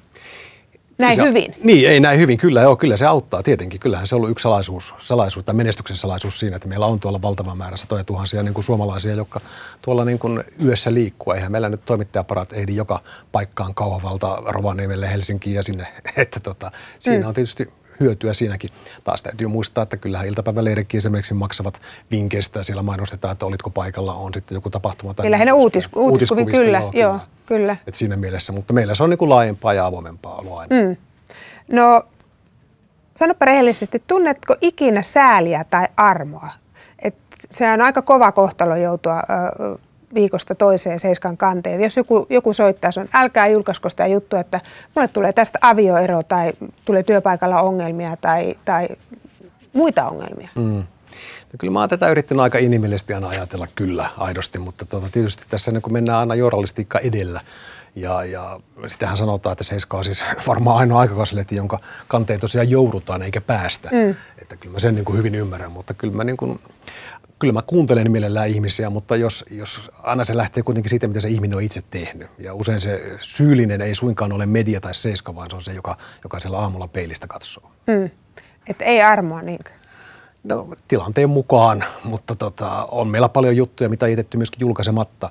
Näin 1.00 1.16
se, 1.16 1.24
hyvin. 1.24 1.56
Niin, 1.64 1.90
ei 1.90 2.00
näin 2.00 2.20
hyvin. 2.20 2.38
Kyllä, 2.38 2.62
joo, 2.62 2.76
kyllä 2.76 2.98
se 2.98 3.06
auttaa 3.06 3.44
tietenkin. 3.44 3.80
Kyllähän 3.80 4.08
se 4.08 4.16
on 4.16 4.18
ollut 4.18 4.30
yksi 4.30 4.44
salaisuus, 4.44 4.94
salaisuus 5.02 5.46
tai 5.46 5.56
menestyksen 5.56 5.98
salaisuus 5.98 6.40
siinä, 6.40 6.56
että 6.56 6.68
meillä 6.68 6.86
on 6.86 7.00
tuolla 7.00 7.22
valtava 7.22 7.56
määrä 7.56 7.78
satoja 7.78 8.04
tuhansia 8.04 8.44
niin 8.44 8.54
kuin 8.54 8.64
suomalaisia, 8.64 9.14
jotka 9.14 9.42
tuolla 9.82 10.06
niin 10.06 10.20
kuin 10.20 10.44
yössä 10.66 10.94
liikkuu. 10.94 11.34
Eihän 11.34 11.52
meillä 11.52 11.70
nyt 11.70 11.86
toimittajaparat 11.86 12.54
ehdi 12.54 12.76
joka 12.76 13.02
paikkaan 13.32 13.76
Kauhavalta, 13.76 14.44
Rovaniemelle, 14.46 15.10
Helsinkiin 15.10 15.56
ja 15.56 15.64
sinne. 15.64 15.88
Että 16.18 16.40
tota, 16.40 16.72
siinä 17.00 17.24
mm. 17.24 17.28
on 17.28 17.34
tietysti 17.34 17.70
hyötyä 18.00 18.34
siinäkin. 18.34 18.70
Taas 19.04 19.24
täytyy 19.24 19.48
muistaa, 19.48 19.82
että 19.82 19.98
kyllähän 19.98 20.28
iltapäiväleidenkin 20.28 20.98
esimerkiksi 20.98 21.34
maksavat 21.34 21.82
vinkkeistä. 22.12 22.64
Siellä 22.64 22.84
mainostetaan, 22.84 23.32
että 23.32 23.46
olitko 23.46 23.70
paikalla, 23.70 24.14
on 24.14 24.34
sitten 24.34 24.56
joku 24.56 24.70
tapahtuma. 24.70 25.14
Tai 25.14 25.26
Kyllä 25.26 25.46
ne 25.46 25.52
uutis, 25.52 25.90
uutiskuvia, 25.96 26.46
kyllä, 26.46 26.80
joo, 26.80 26.92
joo, 26.94 27.20
kyllä. 27.46 27.78
Et 27.88 27.94
siinä 27.94 28.18
mielessä, 28.18 28.54
mutta 28.54 28.74
meillä 28.74 28.96
se 28.96 29.04
on 29.04 29.10
niin 29.10 29.18
kuin 29.18 29.30
laajempaa 29.30 29.74
ja 29.74 29.86
avoimempaa 29.86 30.36
ollut 30.36 30.60
aina. 30.60 30.76
Mm. 30.76 30.98
No 31.72 32.04
Sanoppa 33.20 33.46
rehellisesti, 33.46 34.04
tunnetko 34.08 34.56
ikinä 34.62 35.02
sääliä 35.02 35.66
tai 35.70 35.88
armoa? 35.98 36.50
Et 37.04 37.16
se 37.52 37.72
on 37.72 37.82
aika 37.82 38.02
kova 38.02 38.32
kohtalo 38.32 38.76
joutua 38.76 39.20
ö, 39.20 39.78
viikosta 40.14 40.56
toiseen 40.56 41.00
seiskan 41.00 41.38
kanteen. 41.38 41.82
Jos 41.82 41.98
joku, 41.98 42.28
joku 42.30 42.54
soittaa, 42.54 42.90
että 42.90 43.20
älkää 43.20 43.48
julkaisko 43.48 43.90
sitä 43.90 44.08
juttua, 44.08 44.40
että 44.40 44.62
mulle 44.96 45.08
tulee 45.08 45.34
tästä 45.34 45.60
avioero 45.62 46.24
tai 46.24 46.54
tulee 46.86 47.04
työpaikalla 47.04 47.62
ongelmia 47.62 48.18
tai, 48.22 48.56
tai 48.66 48.88
muita 49.74 50.10
ongelmia. 50.10 50.50
Mm. 50.56 50.84
No 51.54 51.58
kyllä 51.58 51.72
mä 51.72 51.80
oon 51.80 51.90
tätä 51.90 52.10
yrittänyt 52.10 52.42
aika 52.42 52.58
inhimillisesti 52.58 53.14
aina 53.14 53.28
ajatella 53.28 53.68
kyllä 53.76 54.10
aidosti, 54.18 54.60
mutta 54.60 54.86
tota, 54.86 55.08
tietysti 55.12 55.44
tässä 55.50 55.72
niin 55.72 55.82
kun 55.82 55.94
mennään 55.94 56.20
aina 56.20 56.36
journalistiikka 56.36 57.00
edellä, 57.00 57.42
ja, 57.96 58.24
ja 58.24 58.60
sitähän 58.88 59.18
sanotaan, 59.18 59.52
että 59.52 59.64
Seiska 59.64 59.98
on 59.98 60.04
siis 60.04 60.26
varmaan 60.48 60.78
ainoa 60.78 61.00
aikakauslehti, 61.00 61.56
jonka 61.56 61.80
kanteen 62.08 62.40
tosiaan 62.40 62.70
joudutaan 62.70 63.22
eikä 63.22 63.42
päästä. 63.42 63.90
Mm. 63.92 64.16
Että 64.42 64.56
kyllä 64.56 64.74
mä 64.74 64.80
sen 64.80 64.96
niin 64.96 65.06
kuin 65.06 65.18
hyvin 65.18 65.36
ymmärrän, 65.36 65.72
mutta 65.72 65.94
kyllä 65.94 66.14
mä, 66.14 66.24
niin 66.24 66.38
kuin, 66.38 66.60
kyllä 67.40 67.54
mä 67.54 67.62
kuuntelen 67.62 68.12
mielellään 68.12 68.50
ihmisiä, 68.50 68.90
mutta 68.90 69.16
jos, 69.16 69.46
jos 69.52 69.92
aina 70.04 70.24
se 70.24 70.38
lähtee 70.38 70.64
kuitenkin 70.64 70.90
siitä, 70.90 71.08
mitä 71.08 71.20
se 71.20 71.30
ihminen 71.30 71.58
on 71.58 71.64
itse 71.64 71.84
tehnyt. 71.90 72.28
Ja 72.38 72.54
usein 72.54 72.80
se 72.80 73.18
syyllinen 73.22 73.82
ei 73.82 73.96
suinkaan 73.96 74.32
ole 74.32 74.46
media 74.46 74.82
tai 74.82 74.94
Seiska, 74.94 75.36
vaan 75.36 75.50
se 75.50 75.56
on 75.56 75.62
se, 75.62 75.74
joka, 75.74 75.98
joka 76.24 76.40
siellä 76.40 76.58
aamulla 76.58 76.88
peilistä 76.88 77.28
katsoo. 77.28 77.72
Mm. 77.88 78.10
Että 78.68 78.86
ei 78.86 79.02
armoa 79.02 79.42
niinkö? 79.42 79.72
No, 80.44 80.68
tilanteen 80.88 81.30
mukaan, 81.30 81.84
mutta 82.04 82.36
tota, 82.36 82.88
on 82.92 83.08
meillä 83.08 83.30
paljon 83.30 83.58
juttuja, 83.58 83.90
mitä 83.90 84.06
on 84.06 84.12
jätetty 84.12 84.38
myöskin 84.38 84.60
julkaisematta. 84.60 85.30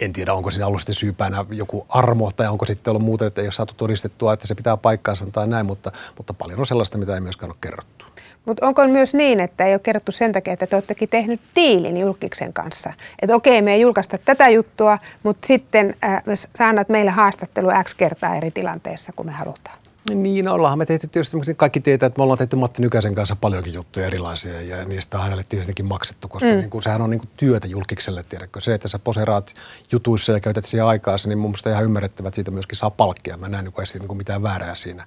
En 0.00 0.12
tiedä, 0.12 0.34
onko 0.34 0.50
siinä 0.50 0.66
ollut 0.66 0.80
sitten 0.80 0.94
syypäänä 0.94 1.44
joku 1.50 1.86
armo 1.88 2.30
tai 2.36 2.48
onko 2.48 2.64
sitten 2.64 2.90
ollut 2.90 3.02
muuta, 3.02 3.26
että 3.26 3.40
ei 3.40 3.46
ole 3.46 3.52
saatu 3.52 3.74
todistettua, 3.76 4.32
että 4.32 4.46
se 4.46 4.54
pitää 4.54 4.76
paikkaansa 4.76 5.26
tai 5.32 5.46
näin, 5.46 5.66
mutta, 5.66 5.92
mutta 6.16 6.34
paljon 6.34 6.58
on 6.58 6.66
sellaista, 6.66 6.98
mitä 6.98 7.14
ei 7.14 7.20
myöskään 7.20 7.50
ole 7.50 7.58
kerrottu. 7.60 8.01
Mutta 8.44 8.66
onko 8.66 8.88
myös 8.88 9.14
niin, 9.14 9.40
että 9.40 9.66
ei 9.66 9.74
ole 9.74 9.78
kerrottu 9.78 10.12
sen 10.12 10.32
takia, 10.32 10.52
että 10.52 10.66
te 10.66 10.76
olettekin 10.76 11.08
tehnyt 11.08 11.40
diilin 11.56 11.96
julkiksen 11.96 12.52
kanssa? 12.52 12.92
Että 13.22 13.34
okei, 13.34 13.62
me 13.62 13.74
ei 13.74 13.80
julkaista 13.80 14.18
tätä 14.18 14.48
juttua, 14.48 14.98
mutta 15.22 15.46
sitten 15.46 15.94
äh, 16.04 16.22
sä 16.58 16.68
annat 16.68 16.88
meille 16.88 17.10
haastattelu 17.10 17.68
X 17.84 17.94
kertaa 17.94 18.36
eri 18.36 18.50
tilanteessa, 18.50 19.12
kun 19.16 19.26
me 19.26 19.32
halutaan. 19.32 19.82
Niin, 20.14 20.48
ollaan 20.48 20.78
me 20.78 20.86
tehty 20.86 21.06
tietysti, 21.06 21.54
kaikki 21.56 21.80
tietää, 21.80 22.06
että 22.06 22.18
me 22.18 22.22
ollaan 22.22 22.38
tehty 22.38 22.56
Matti 22.56 22.82
Nykäsen 22.82 23.14
kanssa 23.14 23.36
paljonkin 23.36 23.72
juttuja 23.72 24.06
erilaisia 24.06 24.60
ja 24.60 24.84
niistä 24.84 25.16
on 25.16 25.22
hänelle 25.22 25.44
tietenkin 25.48 25.86
maksettu, 25.86 26.28
koska 26.28 26.48
mm. 26.48 26.56
niin 26.56 26.70
kuin, 26.70 26.82
sehän 26.82 27.02
on 27.02 27.10
niin 27.10 27.20
kuin 27.20 27.30
työtä 27.36 27.66
julkikselle, 27.66 28.24
tiedätkö. 28.28 28.60
Se, 28.60 28.74
että 28.74 28.88
sä 28.88 28.98
poseraat 28.98 29.54
jutuissa 29.92 30.32
ja 30.32 30.40
käytät 30.40 30.64
siihen 30.64 30.86
aikaa, 30.86 31.16
niin 31.26 31.38
mun 31.38 31.50
mielestä 31.50 31.70
ihan 31.70 31.84
ymmärrettävä, 31.84 32.28
että 32.28 32.34
siitä 32.34 32.50
myöskin 32.50 32.78
saa 32.78 32.90
palkkia. 32.90 33.36
Mä 33.36 33.48
näen 33.48 33.64
niin 33.64 33.74
niin 33.94 34.08
kuin 34.08 34.16
mitään 34.16 34.42
väärää 34.42 34.74
siinä. 34.74 35.06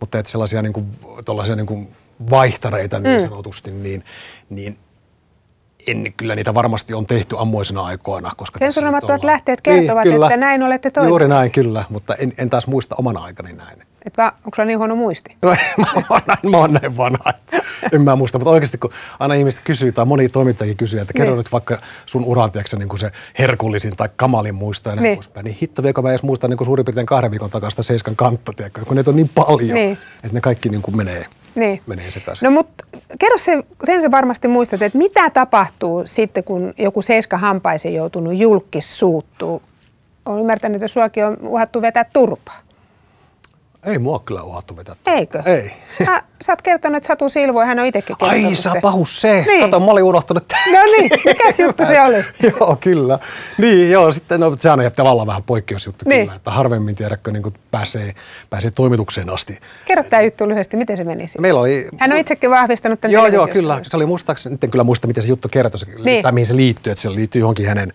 Mutta 0.00 0.18
että 0.18 0.32
sellaisia 0.32 0.62
niin 0.62 0.72
kuin, 0.72 0.86
niin 1.56 1.66
kuin 1.66 1.88
vaihtareita 2.30 2.98
niin 2.98 3.20
mm. 3.20 3.28
sanotusti, 3.28 3.70
niin, 3.70 4.04
niin 4.50 4.78
en, 5.86 6.12
kyllä 6.16 6.34
niitä 6.34 6.54
varmasti 6.54 6.94
on 6.94 7.06
tehty 7.06 7.36
ammoisena 7.38 7.84
aikoina. 7.84 8.32
Koska 8.36 8.58
Sen 8.58 8.72
sanomattomat 8.72 9.24
lähteet 9.24 9.60
kertovat, 9.60 10.04
niin, 10.04 10.12
kyllä, 10.12 10.26
että 10.26 10.36
näin 10.36 10.62
olette 10.62 10.90
toimineet. 10.90 11.10
Juuri 11.10 11.28
näin, 11.28 11.50
kyllä, 11.50 11.84
mutta 11.90 12.14
en, 12.14 12.32
en 12.38 12.50
taas 12.50 12.66
muista 12.66 12.94
oman 12.98 13.16
aikani 13.16 13.52
näin. 13.52 13.82
Et 14.06 14.16
va, 14.16 14.32
onko 14.44 14.56
sulla 14.56 14.66
niin 14.66 14.78
huono 14.78 14.96
muisti? 14.96 15.36
No, 15.42 15.50
mä, 15.78 15.86
oon 16.10 16.20
näin, 16.26 16.50
mä 16.50 16.56
oon 16.56 16.72
näin 16.72 16.96
vanha, 16.96 17.32
en 17.92 18.02
mä 18.02 18.16
muista. 18.16 18.38
Mutta 18.38 18.50
oikeasti 18.50 18.78
kun 18.78 18.90
aina 19.18 19.34
ihmiset 19.34 19.60
kysyy, 19.64 19.92
tai 19.92 20.04
moni 20.04 20.28
toimittajakin 20.28 20.76
kysyy, 20.76 21.00
että 21.00 21.12
kerro 21.12 21.30
niin. 21.30 21.38
nyt 21.38 21.52
vaikka 21.52 21.78
sun 22.06 22.24
uran, 22.24 22.50
niin 22.78 22.88
kuin 22.88 22.98
se 22.98 23.12
herkullisin 23.38 23.96
tai 23.96 24.08
kamalin 24.16 24.54
muisto 24.54 24.90
ja 24.90 24.96
näin 24.96 25.02
niin. 25.02 25.16
poispäin. 25.16 25.44
Niin 25.44 25.56
hitto 25.62 25.82
vielä, 25.82 26.02
mä 26.02 26.10
edes 26.10 26.22
muistan 26.22 26.50
niin 26.50 26.58
kuin 26.58 26.66
suurin 26.66 26.84
piirtein 26.84 27.06
kahden 27.06 27.30
viikon 27.30 27.50
takasta 27.50 27.82
seiskan 27.82 28.16
kantta, 28.16 28.52
tiedätkö, 28.56 28.84
kun 28.84 28.96
ne 28.96 29.02
on 29.06 29.16
niin 29.16 29.30
paljon, 29.34 29.74
niin. 29.74 29.98
että 30.14 30.34
ne 30.34 30.40
kaikki 30.40 30.68
niin 30.68 30.82
kuin 30.82 30.96
menee, 30.96 31.26
niin. 31.54 31.80
menee 31.86 32.10
sekaisin. 32.10 32.46
No 32.46 32.50
mutta 32.50 32.84
kerro 33.18 33.38
sen, 33.38 33.62
sen 33.84 34.02
se 34.02 34.10
varmasti 34.10 34.48
muistat, 34.48 34.82
että 34.82 34.98
mitä 34.98 35.30
tapahtuu 35.30 36.02
sitten, 36.06 36.44
kun 36.44 36.74
joku 36.78 37.02
seiska 37.02 37.38
hampaisi 37.38 37.94
joutunut 37.94 38.38
julkis 38.38 38.98
suuttuu? 38.98 39.62
Olen 40.26 40.40
ymmärtänyt, 40.40 40.76
että 40.76 40.88
suakin 40.88 41.24
on 41.24 41.36
uhattu 41.42 41.82
vetää 41.82 42.04
turpaa. 42.04 42.60
Ei 43.84 43.98
mua 43.98 44.18
kyllä 44.18 44.42
uhattu 44.42 44.76
vetää. 44.76 44.96
Eikö? 45.06 45.42
Ei. 45.46 45.72
Sä, 46.04 46.22
sä 46.42 46.52
oot 46.52 46.62
kertonut, 46.62 46.96
että 46.96 47.06
Satu 47.06 47.28
Silvo, 47.28 47.60
hän 47.60 47.78
on 47.78 47.86
itsekin 47.86 48.16
kertonut 48.18 48.44
Ai, 48.44 48.54
sä 48.54 48.72
pahu 48.82 49.06
se. 49.06 49.44
Niin. 49.46 49.60
Kato, 49.60 49.80
mä 49.80 49.86
olin 49.86 50.04
unohtanut. 50.04 50.44
No 50.72 50.82
niin, 50.82 51.10
mikä 51.24 51.48
juttu 51.62 51.86
se 51.86 52.00
oli? 52.02 52.24
joo, 52.50 52.76
kyllä. 52.80 53.18
Niin, 53.58 53.90
joo, 53.90 54.12
sitten 54.12 54.40
no, 54.40 54.56
sehän 54.58 54.80
on 54.80 54.92
tavallaan 54.96 55.26
vähän 55.26 55.42
poikkeusjuttu 55.42 56.04
niin. 56.08 56.20
kyllä, 56.20 56.36
että 56.36 56.50
harvemmin 56.50 56.94
tiedäkö 56.94 57.30
niin 57.30 57.54
pääsee, 57.70 58.14
pääsee 58.50 58.70
toimitukseen 58.70 59.30
asti. 59.30 59.58
Kerro 59.84 60.04
tämä 60.04 60.22
juttu 60.22 60.48
lyhyesti, 60.48 60.76
miten 60.76 60.96
se 60.96 61.04
meni 61.04 61.26
Meillä 61.38 61.60
oli... 61.60 61.88
Hän 61.98 62.12
on 62.12 62.18
itsekin 62.18 62.50
vahvistanut 62.50 63.00
tämän 63.00 63.12
Joo, 63.12 63.26
joo, 63.26 63.46
kyllä. 63.46 63.80
Se 63.82 63.96
oli 63.96 64.06
muistaakseni, 64.06 64.54
nyt 64.54 64.64
en 64.64 64.70
kyllä 64.70 64.84
muista, 64.84 65.06
miten 65.06 65.22
se 65.22 65.28
juttu 65.28 65.48
kertoi, 65.48 65.80
niin. 66.04 66.22
tai 66.22 66.32
mihin 66.32 66.46
se 66.46 66.56
liittyy, 66.56 66.90
että 66.90 67.02
se 67.02 67.14
liittyy 67.14 67.40
johonkin 67.40 67.68
hänen 67.68 67.92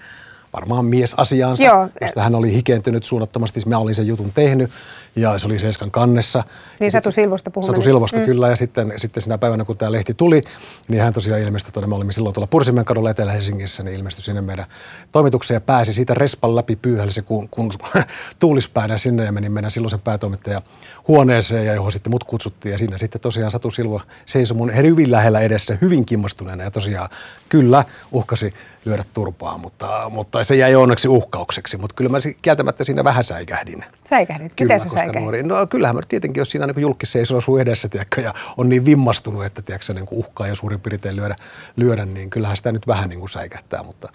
varmaan 0.55 0.85
miesasiaansa, 0.85 1.63
Joo. 1.63 1.89
josta 2.01 2.21
hän 2.21 2.35
oli 2.35 2.53
hikentynyt 2.53 3.03
suunnattomasti. 3.03 3.61
Mä 3.65 3.77
olin 3.77 3.95
sen 3.95 4.07
jutun 4.07 4.31
tehnyt 4.33 4.71
ja 5.15 5.37
se 5.37 5.47
oli 5.47 5.59
Seiskan 5.59 5.91
kannessa. 5.91 6.43
Niin 6.79 6.91
Satu 6.91 7.11
Silvosta 7.11 7.51
puhumme. 7.51 7.67
Satu 7.67 7.81
Silvosta 7.81 8.19
mm. 8.19 8.25
kyllä 8.25 8.49
ja 8.49 8.55
sitten, 8.55 8.93
sitten 8.97 9.23
sinä 9.23 9.37
päivänä 9.37 9.65
kun 9.65 9.77
tämä 9.77 9.91
lehti 9.91 10.13
tuli, 10.13 10.41
niin 10.87 11.01
hän 11.01 11.13
tosiaan 11.13 11.41
ilmestyi 11.41 11.71
tuonne, 11.71 11.87
me 11.87 11.95
olimme 11.95 12.13
silloin 12.13 12.33
tuolla 12.33 12.47
Pursimen 12.47 12.85
kadulla 12.85 13.09
Etelä-Helsingissä, 13.09 13.83
niin 13.83 13.95
ilmestyi 13.95 14.23
sinne 14.23 14.41
meidän 14.41 14.65
toimitukseen 15.11 15.55
ja 15.55 15.61
pääsi 15.61 15.93
siitä 15.93 16.13
respan 16.13 16.55
läpi 16.55 16.75
pyyhällä 16.75 17.11
se 17.11 17.21
kun, 17.21 17.49
kun 17.49 17.71
tuulispäänä 18.39 18.97
sinne 18.97 19.25
ja 19.25 19.31
meni 19.31 19.49
meidän 19.49 19.71
silloisen 19.71 19.99
päätoimittajan 19.99 20.61
huoneeseen 21.07 21.65
ja 21.65 21.73
johon 21.73 21.91
sitten 21.91 22.11
mut 22.11 22.23
kutsuttiin 22.23 22.71
ja 22.71 22.77
siinä 22.77 22.97
sitten 22.97 23.21
tosiaan 23.21 23.51
Satu 23.51 23.71
Silvo 23.71 24.01
seisoi 24.25 24.57
mun 24.57 24.75
hyvin 24.75 25.11
lähellä 25.11 25.39
edessä, 25.39 25.77
hyvin 25.81 26.05
kimmastuneena 26.05 26.63
ja 26.63 26.71
tosiaan 26.71 27.09
kyllä 27.49 27.83
uhkasi 28.11 28.53
lyödä 28.85 29.03
turpaa, 29.13 29.57
mutta, 29.57 30.09
mutta 30.09 30.43
se 30.43 30.55
jäi 30.55 30.75
onneksi 30.75 31.07
uhkaukseksi. 31.07 31.77
Mutta 31.77 31.95
kyllä 31.95 32.09
mä 32.09 32.17
kieltämättä 32.41 32.83
siinä 32.83 33.03
vähän 33.03 33.23
säikähdin. 33.23 33.85
Säikähdit? 34.09 34.53
Miten 34.59 34.79
se 34.79 34.89
säikähdit? 34.89 35.21
Nuori, 35.21 35.43
no 35.43 35.67
kyllähän 35.67 35.95
mä 35.95 36.01
tietenkin, 36.07 36.41
jos 36.41 36.51
siinä 36.51 36.67
niin 36.67 36.81
julkisseisoo 36.81 37.41
sun 37.41 37.61
edessä 37.61 37.89
tiedätkö, 37.89 38.21
ja 38.21 38.33
on 38.57 38.69
niin 38.69 38.85
vimmastunut, 38.85 39.45
että 39.45 39.61
tiedätkö, 39.61 39.93
niin 39.93 40.07
uhkaa 40.11 40.47
ja 40.47 40.55
suurin 40.55 40.79
piirtein 40.79 41.15
lyödä, 41.15 41.35
lyödä, 41.75 42.05
niin 42.05 42.29
kyllähän 42.29 42.57
sitä 42.57 42.71
nyt 42.71 42.87
vähän 42.87 43.09
niin 43.09 43.19
kuin 43.19 43.29
säikähtää. 43.29 43.83
Mutta 43.83 44.09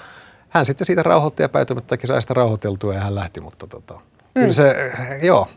hän 0.49 0.67
sitten 0.67 0.87
siitä 0.87 1.03
rauhoitti 1.03 1.43
ja 1.43 1.49
päätymättäkin 1.49 2.09
sai 2.09 2.23
sitä 2.23 2.35
rauhoiteltua 2.35 2.95
ja 2.95 3.01
hän 3.01 3.15
lähti, 3.15 3.41
mutta 3.41 3.67
tota, 3.67 3.95
mm. 3.95 4.01
kyllä 4.35 4.53
se, 4.53 4.93
joo. 5.23 5.49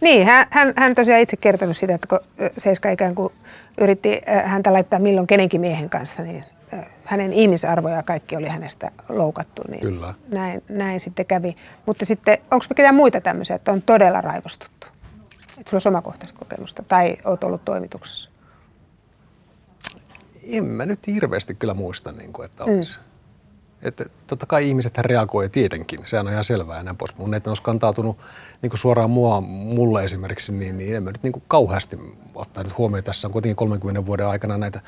Niin, 0.00 0.26
hän, 0.26 0.46
hän, 0.50 0.72
hän 0.76 0.94
tosiaan 0.94 1.20
itse 1.20 1.36
kertonut 1.36 1.76
sitä, 1.76 1.94
että 1.94 2.06
kun 2.06 2.20
Seiska 2.58 2.90
ikään 2.90 3.14
kuin 3.14 3.32
yritti 3.80 4.20
häntä 4.44 4.72
laittaa 4.72 4.98
milloin 4.98 5.26
kenenkin 5.26 5.60
miehen 5.60 5.90
kanssa, 5.90 6.22
niin 6.22 6.44
hänen 7.04 7.32
ihmisarvoja 7.32 7.96
ja 7.96 8.02
kaikki 8.02 8.36
oli 8.36 8.48
hänestä 8.48 8.90
loukattu. 9.08 9.62
Niin 9.68 9.80
Kyllä. 9.80 10.14
Näin, 10.28 10.62
näin 10.68 11.00
sitten 11.00 11.26
kävi. 11.26 11.56
Mutta 11.86 12.04
sitten, 12.04 12.38
onko 12.50 12.64
ketään 12.76 12.94
muita 12.94 13.20
tämmöisiä, 13.20 13.56
että 13.56 13.72
on 13.72 13.82
todella 13.82 14.20
raivostuttu? 14.20 14.86
Että 15.58 15.70
sulla 15.70 15.82
on 15.86 15.94
omakohtaista 15.94 16.38
kokemusta 16.38 16.82
tai 16.88 17.16
olet 17.24 17.44
ollut 17.44 17.64
toimituksessa? 17.64 18.30
En 20.48 20.64
mä 20.64 20.86
nyt 20.86 21.06
hirveästi 21.06 21.54
kyllä 21.54 21.74
muista, 21.74 22.12
niin 22.12 22.32
kuin, 22.32 22.46
että 22.46 22.64
olisi. 22.64 22.98
Mm. 22.98 23.04
Että 23.82 24.04
totta 24.26 24.46
kai 24.46 24.68
ihmiset 24.68 24.98
reagoi 24.98 25.48
tietenkin, 25.48 26.00
sehän 26.04 26.26
on 26.26 26.32
ihan 26.32 26.44
selvää 26.44 26.76
ja 26.76 26.82
näin 26.82 26.96
pois. 26.96 27.16
Mun 27.16 27.34
että 27.34 27.50
olisi 27.50 27.62
kantautunut 27.62 28.18
niin 28.62 28.70
kuin 28.70 28.78
suoraan 28.78 29.10
mua, 29.10 29.40
mulle 29.40 30.04
esimerkiksi, 30.04 30.52
niin, 30.52 30.78
niin 30.78 30.96
en 30.96 31.02
mä 31.02 31.10
nyt 31.10 31.22
niin 31.22 31.32
kuin 31.32 31.42
kauheasti 31.48 31.98
ottaa 32.34 32.62
nyt 32.62 32.78
huomioon. 32.78 33.04
Tässä 33.04 33.28
on 33.28 33.32
kuitenkin 33.32 33.56
30 33.56 34.06
vuoden 34.06 34.26
aikana 34.26 34.58
näitä 34.58 34.80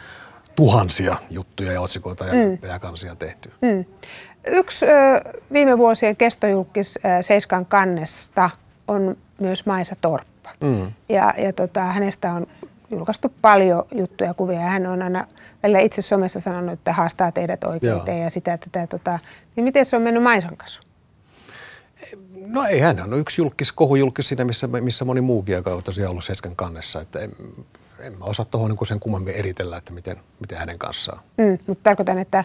tuhansia 0.57 1.17
juttuja 1.31 1.73
ja 1.73 1.81
otsikoita 1.81 2.25
ja, 2.25 2.33
mm. 2.33 2.59
ja 2.69 2.79
kansia 2.79 3.15
tehty. 3.15 3.53
Mm. 3.63 3.85
Yksi 4.47 4.87
ö, 4.87 4.91
viime 5.53 5.79
vuosien 5.79 6.17
kestojulkis 6.17 6.99
ö, 6.99 7.23
Seiskan 7.23 7.67
kannesta 7.67 8.51
on 8.89 9.17
myös 9.41 9.67
Maisa 9.67 9.97
Torppa. 10.01 10.51
Mm. 10.61 10.93
Ja, 11.09 11.35
ja 11.39 11.53
tota, 11.53 11.81
hänestä 11.81 12.33
on 12.33 12.47
julkaistu 12.91 13.33
paljon 13.41 13.85
juttuja 13.95 14.31
ja 14.31 14.35
kuvia. 14.35 14.61
Hän 14.61 14.87
on 14.87 15.03
aina 15.03 15.27
välillä 15.63 15.81
itse 15.81 16.03
somessa 16.03 16.41
sanonut, 16.41 16.73
että 16.73 16.93
haastaa 16.93 17.33
teidät 17.33 17.65
oikeuteen 17.65 18.17
Joo. 18.17 18.25
ja 18.25 18.31
sitä, 18.31 18.53
että 18.55 18.87
tota, 18.87 19.19
niin 19.57 19.65
miten 19.65 19.87
se 19.87 19.97
on 19.97 20.03
mennyt 20.03 20.23
Maisan 20.23 20.57
kanssa? 20.57 20.81
No 22.47 22.65
ei, 22.65 22.81
hän 22.81 23.01
on 23.01 23.19
yksi 23.19 23.43
julkis, 23.43 23.73
kohujulkis 23.73 24.29
siinä, 24.29 24.45
missä, 24.45 24.67
missä 24.67 25.05
moni 25.05 25.21
muukin, 25.21 25.55
joka 25.55 25.75
on 25.75 25.83
tosiaan 25.83 26.11
ollut 26.11 26.25
Seiskan 26.25 26.57
kannessa. 26.57 27.01
Että 27.01 27.19
en, 27.19 27.31
en 27.99 28.19
mä 28.19 28.25
osaa 28.25 28.47
tuohon 28.51 28.71
niin 28.71 28.87
sen 28.87 29.01
kummemmin 29.01 29.35
eritellä, 29.35 29.77
että 29.77 29.93
miten, 29.93 30.17
miten 30.41 30.59
hänen 30.59 30.79
kanssaan. 30.79 31.21
Mm, 31.39 31.59
mutta 31.67 31.83
tarkoitan, 31.83 32.19
että 32.19 32.45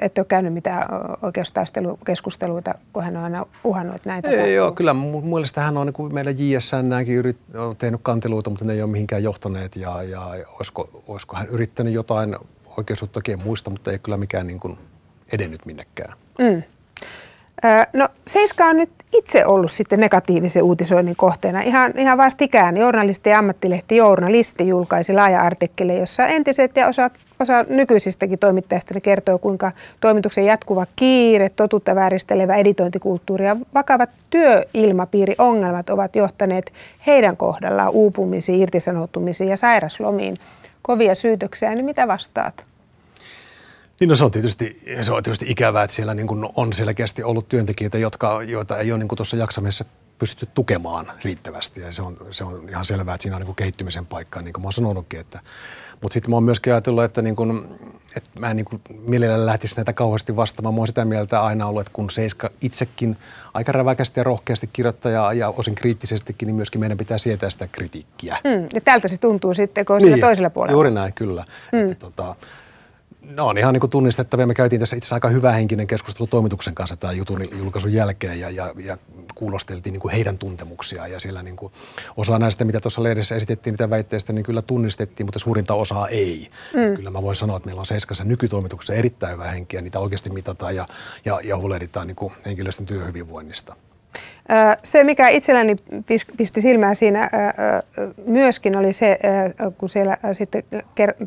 et 0.00 0.18
ole 0.18 0.26
käynyt 0.26 0.52
mitään 0.52 0.88
oikeustaistelukeskusteluita, 1.22 2.74
kun 2.92 3.04
hän 3.04 3.16
on 3.16 3.24
aina 3.24 3.46
uhannut, 3.64 3.96
että 3.96 4.08
näitä 4.08 4.28
Ei, 4.28 4.54
joo, 4.54 4.72
kyllä 4.72 4.94
mun 4.94 5.24
mielestä 5.24 5.60
hän 5.60 5.76
on 5.76 5.86
niin 5.86 5.94
kuin 5.94 6.14
meidän 6.14 6.34
JSNäkin 6.38 7.14
yrit, 7.14 7.40
on 7.54 7.76
tehnyt 7.76 8.00
kanteluita, 8.02 8.50
mutta 8.50 8.64
ne 8.64 8.72
ei 8.72 8.82
ole 8.82 8.90
mihinkään 8.90 9.22
johtaneet. 9.22 9.76
Ja, 9.76 10.02
ja 10.02 10.22
olisiko, 10.56 11.02
olisiko 11.06 11.36
hän 11.36 11.46
yrittänyt 11.46 11.94
jotain 11.94 12.36
oikeusjuttuakin, 12.76 13.32
en 13.32 13.44
muista, 13.44 13.70
mutta 13.70 13.92
ei 13.92 13.98
kyllä 13.98 14.16
mikään 14.16 14.46
niin 14.46 14.60
kuin 14.60 14.78
edennyt 15.32 15.66
minnekään. 15.66 16.14
Mm. 16.38 16.62
No 17.92 18.08
Seiska 18.26 18.64
on 18.64 18.76
nyt 18.76 18.92
itse 19.12 19.46
ollut 19.46 19.70
sitten 19.70 20.00
negatiivisen 20.00 20.62
uutisoinnin 20.62 21.16
kohteena. 21.16 21.60
Ihan, 21.60 21.92
ihan 21.96 22.18
vastikään 22.18 22.76
journalisti 22.76 23.30
ja 23.30 23.38
ammattilehti 23.38 23.96
Journalisti 23.96 24.68
julkaisi 24.68 25.12
laaja 25.12 25.42
artikkeli, 25.42 25.98
jossa 25.98 26.26
entiset 26.26 26.76
ja 26.76 26.88
osa, 26.88 27.10
osa 27.40 27.64
nykyisistäkin 27.68 28.38
toimittajista 28.38 29.00
kertoo, 29.00 29.38
kuinka 29.38 29.72
toimituksen 30.00 30.44
jatkuva 30.44 30.86
kiire, 30.96 31.48
totuutta 31.48 31.94
vääristelevä 31.94 32.56
editointikulttuuri 32.56 33.46
ja 33.46 33.56
vakavat 33.74 34.10
työilmapiiriongelmat 34.30 35.90
ovat 35.90 36.16
johtaneet 36.16 36.72
heidän 37.06 37.36
kohdallaan 37.36 37.90
uupumisiin, 37.90 38.60
irtisanoutumisiin 38.60 39.50
ja 39.50 39.56
sairaslomiin. 39.56 40.38
Kovia 40.82 41.14
syytöksiä, 41.14 41.74
niin 41.74 41.84
mitä 41.84 42.08
vastaat? 42.08 42.64
Niin 44.00 44.08
no 44.08 44.14
se 44.14 44.24
on 44.24 44.30
tietysti, 44.30 44.82
se 45.02 45.12
on 45.12 45.22
tietysti 45.22 45.46
ikävää, 45.48 45.84
että 45.84 45.94
siellä 45.94 46.14
niin 46.14 46.26
kuin 46.26 46.48
on 46.56 46.72
selkeästi 46.72 47.22
ollut 47.22 47.48
työntekijöitä, 47.48 47.98
jotka, 47.98 48.42
joita 48.42 48.78
ei 48.78 48.92
ole 48.92 48.98
niin 48.98 49.08
tuossa 49.16 49.36
jaksamisessa 49.36 49.84
pystytty 50.18 50.48
tukemaan 50.54 51.12
riittävästi. 51.24 51.80
Ja 51.80 51.92
se 51.92 52.02
on, 52.02 52.16
se 52.30 52.44
on 52.44 52.68
ihan 52.68 52.84
selvää, 52.84 53.14
että 53.14 53.22
siinä 53.22 53.36
on 53.36 53.40
niin 53.40 53.46
kuin 53.46 53.56
kehittymisen 53.56 54.06
paikka, 54.06 54.42
niin 54.42 54.52
kuin 54.52 54.62
mä 54.62 54.66
oon 54.66 54.72
sanonutkin. 54.72 55.20
Että, 55.20 55.40
mutta 56.02 56.14
sitten 56.14 56.30
mä 56.30 56.36
oon 56.36 56.44
myöskin 56.44 56.72
ajatellut, 56.72 57.04
että, 57.04 57.22
niin 57.22 57.36
kuin, 57.36 57.64
että 58.16 58.30
mä 58.38 58.50
en 58.50 58.56
niin 58.56 58.64
kuin 58.64 58.82
mielelläni 59.06 59.46
lähtisi 59.46 59.76
näitä 59.76 59.92
kauheasti 59.92 60.36
vastaamaan. 60.36 60.74
Mä 60.74 60.80
oon 60.80 60.88
sitä 60.88 61.04
mieltä 61.04 61.42
aina 61.42 61.66
ollut, 61.66 61.80
että 61.80 61.92
kun 61.92 62.10
Seiska 62.10 62.50
itsekin 62.60 63.16
aika 63.54 63.72
räväkästi 63.72 64.20
ja 64.20 64.24
rohkeasti 64.24 64.70
kirjoittaa 64.72 65.12
ja, 65.12 65.32
ja 65.32 65.48
osin 65.48 65.74
kriittisestikin, 65.74 66.46
niin 66.46 66.56
myöskin 66.56 66.80
meidän 66.80 66.98
pitää 66.98 67.18
sietää 67.18 67.50
sitä 67.50 67.68
kritiikkiä. 67.72 68.38
Mm, 68.44 68.66
ja 68.74 68.80
tältä 68.80 69.08
se 69.08 69.18
tuntuu 69.18 69.54
sitten, 69.54 69.84
kun 69.84 69.98
niin, 69.98 70.20
toisella 70.20 70.50
puolella. 70.50 70.72
Juuri 70.72 70.90
näin, 70.90 71.12
kyllä. 71.12 71.44
Mm. 71.72 71.78
Että, 71.78 71.94
tota, 71.94 72.34
No 73.28 73.46
on 73.46 73.58
ihan 73.58 73.72
niin 73.72 73.80
kuin 73.80 73.90
tunnistettavia. 73.90 74.46
Me 74.46 74.54
käytiin 74.54 74.80
tässä 74.80 74.96
itse 74.96 75.04
asiassa 75.04 75.16
aika 75.16 75.28
hyvä 75.28 75.52
henkinen 75.52 75.86
keskustelu 75.86 76.26
toimituksen 76.26 76.74
kanssa 76.74 76.96
tämän 76.96 77.16
jutun 77.16 77.58
julkaisun 77.58 77.92
jälkeen 77.92 78.40
ja, 78.40 78.50
ja, 78.50 78.74
ja 78.84 78.98
kuulosteltiin 79.34 79.92
niin 79.92 80.00
kuin 80.00 80.14
heidän 80.14 80.38
tuntemuksiaan. 80.38 81.10
Ja 81.10 81.20
siellä 81.20 81.42
niin 81.42 81.56
kuin 81.56 81.72
osa 82.16 82.38
näistä, 82.38 82.64
mitä 82.64 82.80
tuossa 82.80 83.02
lehdessä 83.02 83.34
esitettiin, 83.34 83.72
niitä 83.72 83.90
väitteistä, 83.90 84.32
niin 84.32 84.44
kyllä 84.44 84.62
tunnistettiin, 84.62 85.26
mutta 85.26 85.38
suurinta 85.38 85.74
osaa 85.74 86.08
ei. 86.08 86.50
Mm. 86.74 86.94
Kyllä 86.94 87.10
mä 87.10 87.22
voin 87.22 87.36
sanoa, 87.36 87.56
että 87.56 87.66
meillä 87.66 87.80
on 87.80 87.86
Seiskassa 87.86 88.24
nykytoimituksessa 88.24 88.94
erittäin 88.94 89.32
hyvä 89.32 89.50
henki 89.50 89.76
ja 89.76 89.82
niitä 89.82 89.98
oikeasti 89.98 90.30
mitataan 90.30 90.76
ja, 90.76 90.88
ja, 91.24 91.40
ja 91.44 91.56
huolehditaan 91.56 92.06
niin 92.06 92.16
kuin 92.16 92.32
henkilöstön 92.46 92.86
työhyvinvoinnista. 92.86 93.76
Se, 94.84 95.04
mikä 95.04 95.28
itselläni 95.28 95.76
pisti 96.36 96.60
silmään 96.60 96.96
siinä 96.96 97.30
myöskin, 98.26 98.76
oli 98.76 98.92
se, 98.92 99.18
kun 99.78 99.88
siellä 99.88 100.16
sitten 100.32 100.62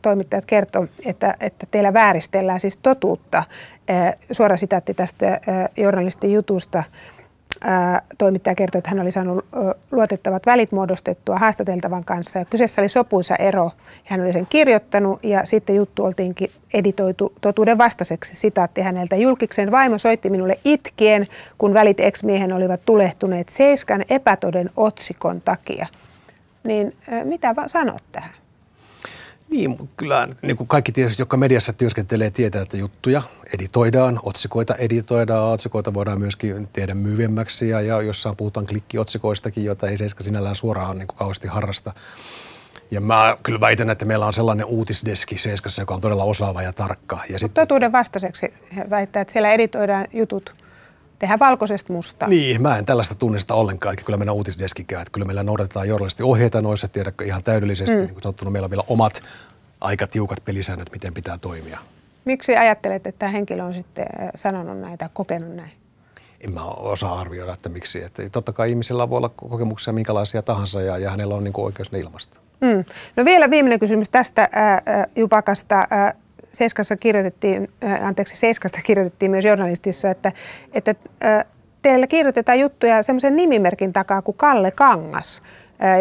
toimittajat 0.01 0.45
kertoi, 0.45 0.87
että, 1.05 1.35
että 1.39 1.67
teillä 1.71 1.93
vääristellään 1.93 2.59
siis 2.59 2.77
totuutta. 2.77 3.43
Suora 4.31 4.57
sitaatti 4.57 4.93
tästä 4.93 5.39
journalistin 5.77 6.33
jutusta 6.33 6.83
toimittaja 8.17 8.55
kertoi, 8.55 8.79
että 8.79 8.89
hän 8.89 8.99
oli 8.99 9.11
saanut 9.11 9.45
luotettavat 9.91 10.45
välit 10.45 10.71
muodostettua 10.71 11.37
haastateltavan 11.37 12.03
kanssa. 12.03 12.39
Ja 12.39 12.45
kyseessä 12.45 12.81
oli 12.81 12.89
sopuisa 12.89 13.35
ero. 13.35 13.71
Hän 14.05 14.21
oli 14.21 14.33
sen 14.33 14.47
kirjoittanut 14.49 15.23
ja 15.23 15.45
sitten 15.45 15.75
juttu 15.75 16.05
oltiinkin 16.05 16.51
editoitu 16.73 17.33
totuuden 17.41 17.77
vastaiseksi. 17.77 18.35
Sitaatti 18.35 18.81
häneltä. 18.81 19.15
Julkiksen 19.15 19.71
vaimo 19.71 19.97
soitti 19.97 20.29
minulle 20.29 20.59
itkien, 20.65 21.27
kun 21.57 21.73
välit 21.73 21.99
ex-miehen 21.99 22.53
olivat 22.53 22.81
tulehtuneet 22.85 23.49
Seiskan 23.49 24.03
epätoden 24.09 24.69
otsikon 24.77 25.41
takia. 25.41 25.87
Niin 26.63 26.95
mitä 27.23 27.55
sanot 27.67 28.03
tähän? 28.11 28.40
Niin, 29.51 29.89
kyllä 29.97 30.27
niin 30.41 30.57
kuin 30.57 30.67
kaikki 30.67 30.91
tietysti, 30.91 31.21
jotka 31.21 31.37
mediassa 31.37 31.73
työskentelee, 31.73 32.29
tietää, 32.29 32.61
että 32.61 32.77
juttuja 32.77 33.21
editoidaan, 33.53 34.19
otsikoita 34.23 34.75
editoidaan, 34.75 35.53
otsikoita 35.53 35.93
voidaan 35.93 36.19
myöskin 36.19 36.69
tehdä 36.73 36.93
myyvemmäksi 36.93 37.69
ja, 37.69 37.81
ja 37.81 38.01
jossain 38.01 38.35
puhutaan 38.35 38.65
klikkiotsikoistakin, 38.65 39.65
joita 39.65 39.87
ei 39.87 39.97
Seiska 39.97 40.23
sinällään 40.23 40.55
suoraan 40.55 40.97
niin 40.97 41.07
kuin 41.07 41.17
kauheasti 41.17 41.47
harrasta. 41.47 41.93
Ja 42.91 43.01
mä 43.01 43.37
kyllä 43.43 43.59
väitän, 43.59 43.89
että 43.89 44.05
meillä 44.05 44.25
on 44.25 44.33
sellainen 44.33 44.65
uutisdeski 44.65 45.37
Seiskassa, 45.37 45.81
joka 45.81 45.95
on 45.95 46.01
todella 46.01 46.23
osaava 46.23 46.61
ja 46.61 46.73
tarkka. 46.73 47.19
Ja 47.29 47.39
sit... 47.39 47.53
Totuuden 47.53 47.91
vastaiseksi 47.91 48.53
väittää, 48.89 49.21
että 49.21 49.31
siellä 49.31 49.51
editoidaan 49.51 50.07
jutut 50.13 50.60
tehdään 51.21 51.39
valkoisesta 51.39 51.93
mustaa. 51.93 52.27
Niin, 52.27 52.61
mä 52.61 52.77
en 52.77 52.85
tällaista 52.85 53.15
tunnista 53.15 53.53
ollenkaan, 53.53 53.93
eikä 53.93 54.03
kyllä 54.03 54.17
meidän 54.17 54.35
uutisdeskikään. 54.35 55.01
Että 55.01 55.11
kyllä 55.11 55.25
meillä 55.25 55.43
noudatetaan 55.43 55.87
journalisti 55.87 56.23
ohjeita 56.23 56.61
noissa, 56.61 56.87
tiedätkö 56.87 57.25
ihan 57.25 57.43
täydellisesti. 57.43 57.95
Mm. 57.95 58.01
Niin 58.01 58.13
kuin 58.13 58.23
sanottu, 58.23 58.49
meillä 58.49 58.65
on 58.65 58.71
vielä 58.71 58.83
omat 58.87 59.23
aika 59.81 60.07
tiukat 60.07 60.45
pelisäännöt, 60.45 60.91
miten 60.91 61.13
pitää 61.13 61.37
toimia. 61.37 61.79
Miksi 62.25 62.57
ajattelet, 62.57 63.07
että 63.07 63.19
tämä 63.19 63.31
henkilö 63.31 63.63
on 63.63 63.73
sitten 63.73 64.05
äh, 64.21 64.29
sanonut 64.35 64.79
näitä, 64.79 65.09
kokenut 65.13 65.55
näin? 65.55 65.71
En 66.41 66.53
mä 66.53 66.65
osaa 66.65 67.19
arvioida, 67.19 67.53
että 67.53 67.69
miksi. 67.69 68.03
Että 68.03 68.29
totta 68.29 68.53
kai 68.53 68.69
ihmisillä 68.69 69.09
voi 69.09 69.17
olla 69.17 69.29
kokemuksia 69.29 69.93
minkälaisia 69.93 70.41
tahansa 70.41 70.81
ja, 70.81 70.97
ja 70.97 71.09
hänellä 71.09 71.35
on 71.35 71.43
niin 71.43 71.53
oikeus 71.57 71.91
ne 71.91 71.99
ilmasta. 71.99 72.39
Mm. 72.61 72.85
No 73.15 73.25
vielä 73.25 73.49
viimeinen 73.49 73.79
kysymys 73.79 74.09
tästä 74.09 74.41
äh, 74.41 74.73
äh, 74.73 75.07
Jupakasta. 75.15 75.87
Ää, 75.89 76.13
Seiskassa 76.51 76.97
kirjoitettiin, 76.97 77.67
ää, 77.81 78.07
anteeksi, 78.07 78.35
Seiskasta 78.35 78.79
kirjoitettiin 78.87 79.31
myös 79.31 79.45
journalistissa, 79.45 80.11
että, 80.11 80.31
että 80.73 80.95
ää, 81.21 81.45
teillä 81.81 82.07
kirjoitetaan 82.07 82.59
juttuja 82.59 83.03
semmoisen 83.03 83.35
nimimerkin 83.35 83.93
takaa 83.93 84.21
kuin 84.21 84.37
Kalle 84.37 84.71
Kangas. 84.71 85.41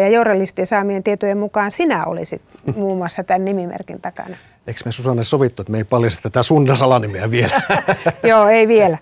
Ja 0.01 0.09
journalistien 0.09 0.65
saamien 0.65 1.03
tietojen 1.03 1.37
mukaan 1.37 1.71
sinä 1.71 2.05
olisit 2.05 2.41
muun 2.75 2.97
muassa 2.97 3.23
tämän 3.23 3.45
nimimerkin 3.45 4.01
takana. 4.01 4.35
Eikö 4.67 4.81
me 4.85 4.91
Susanne 4.91 5.23
sovittu, 5.23 5.61
että 5.61 5.71
me 5.71 5.77
ei 5.77 5.83
paljasta 5.83 6.21
tätä 6.23 6.43
sun 6.43 6.77
salanimeä 6.77 7.31
vielä? 7.31 7.61
Joo, 8.29 8.47
ei 8.47 8.67
vielä. 8.67 8.97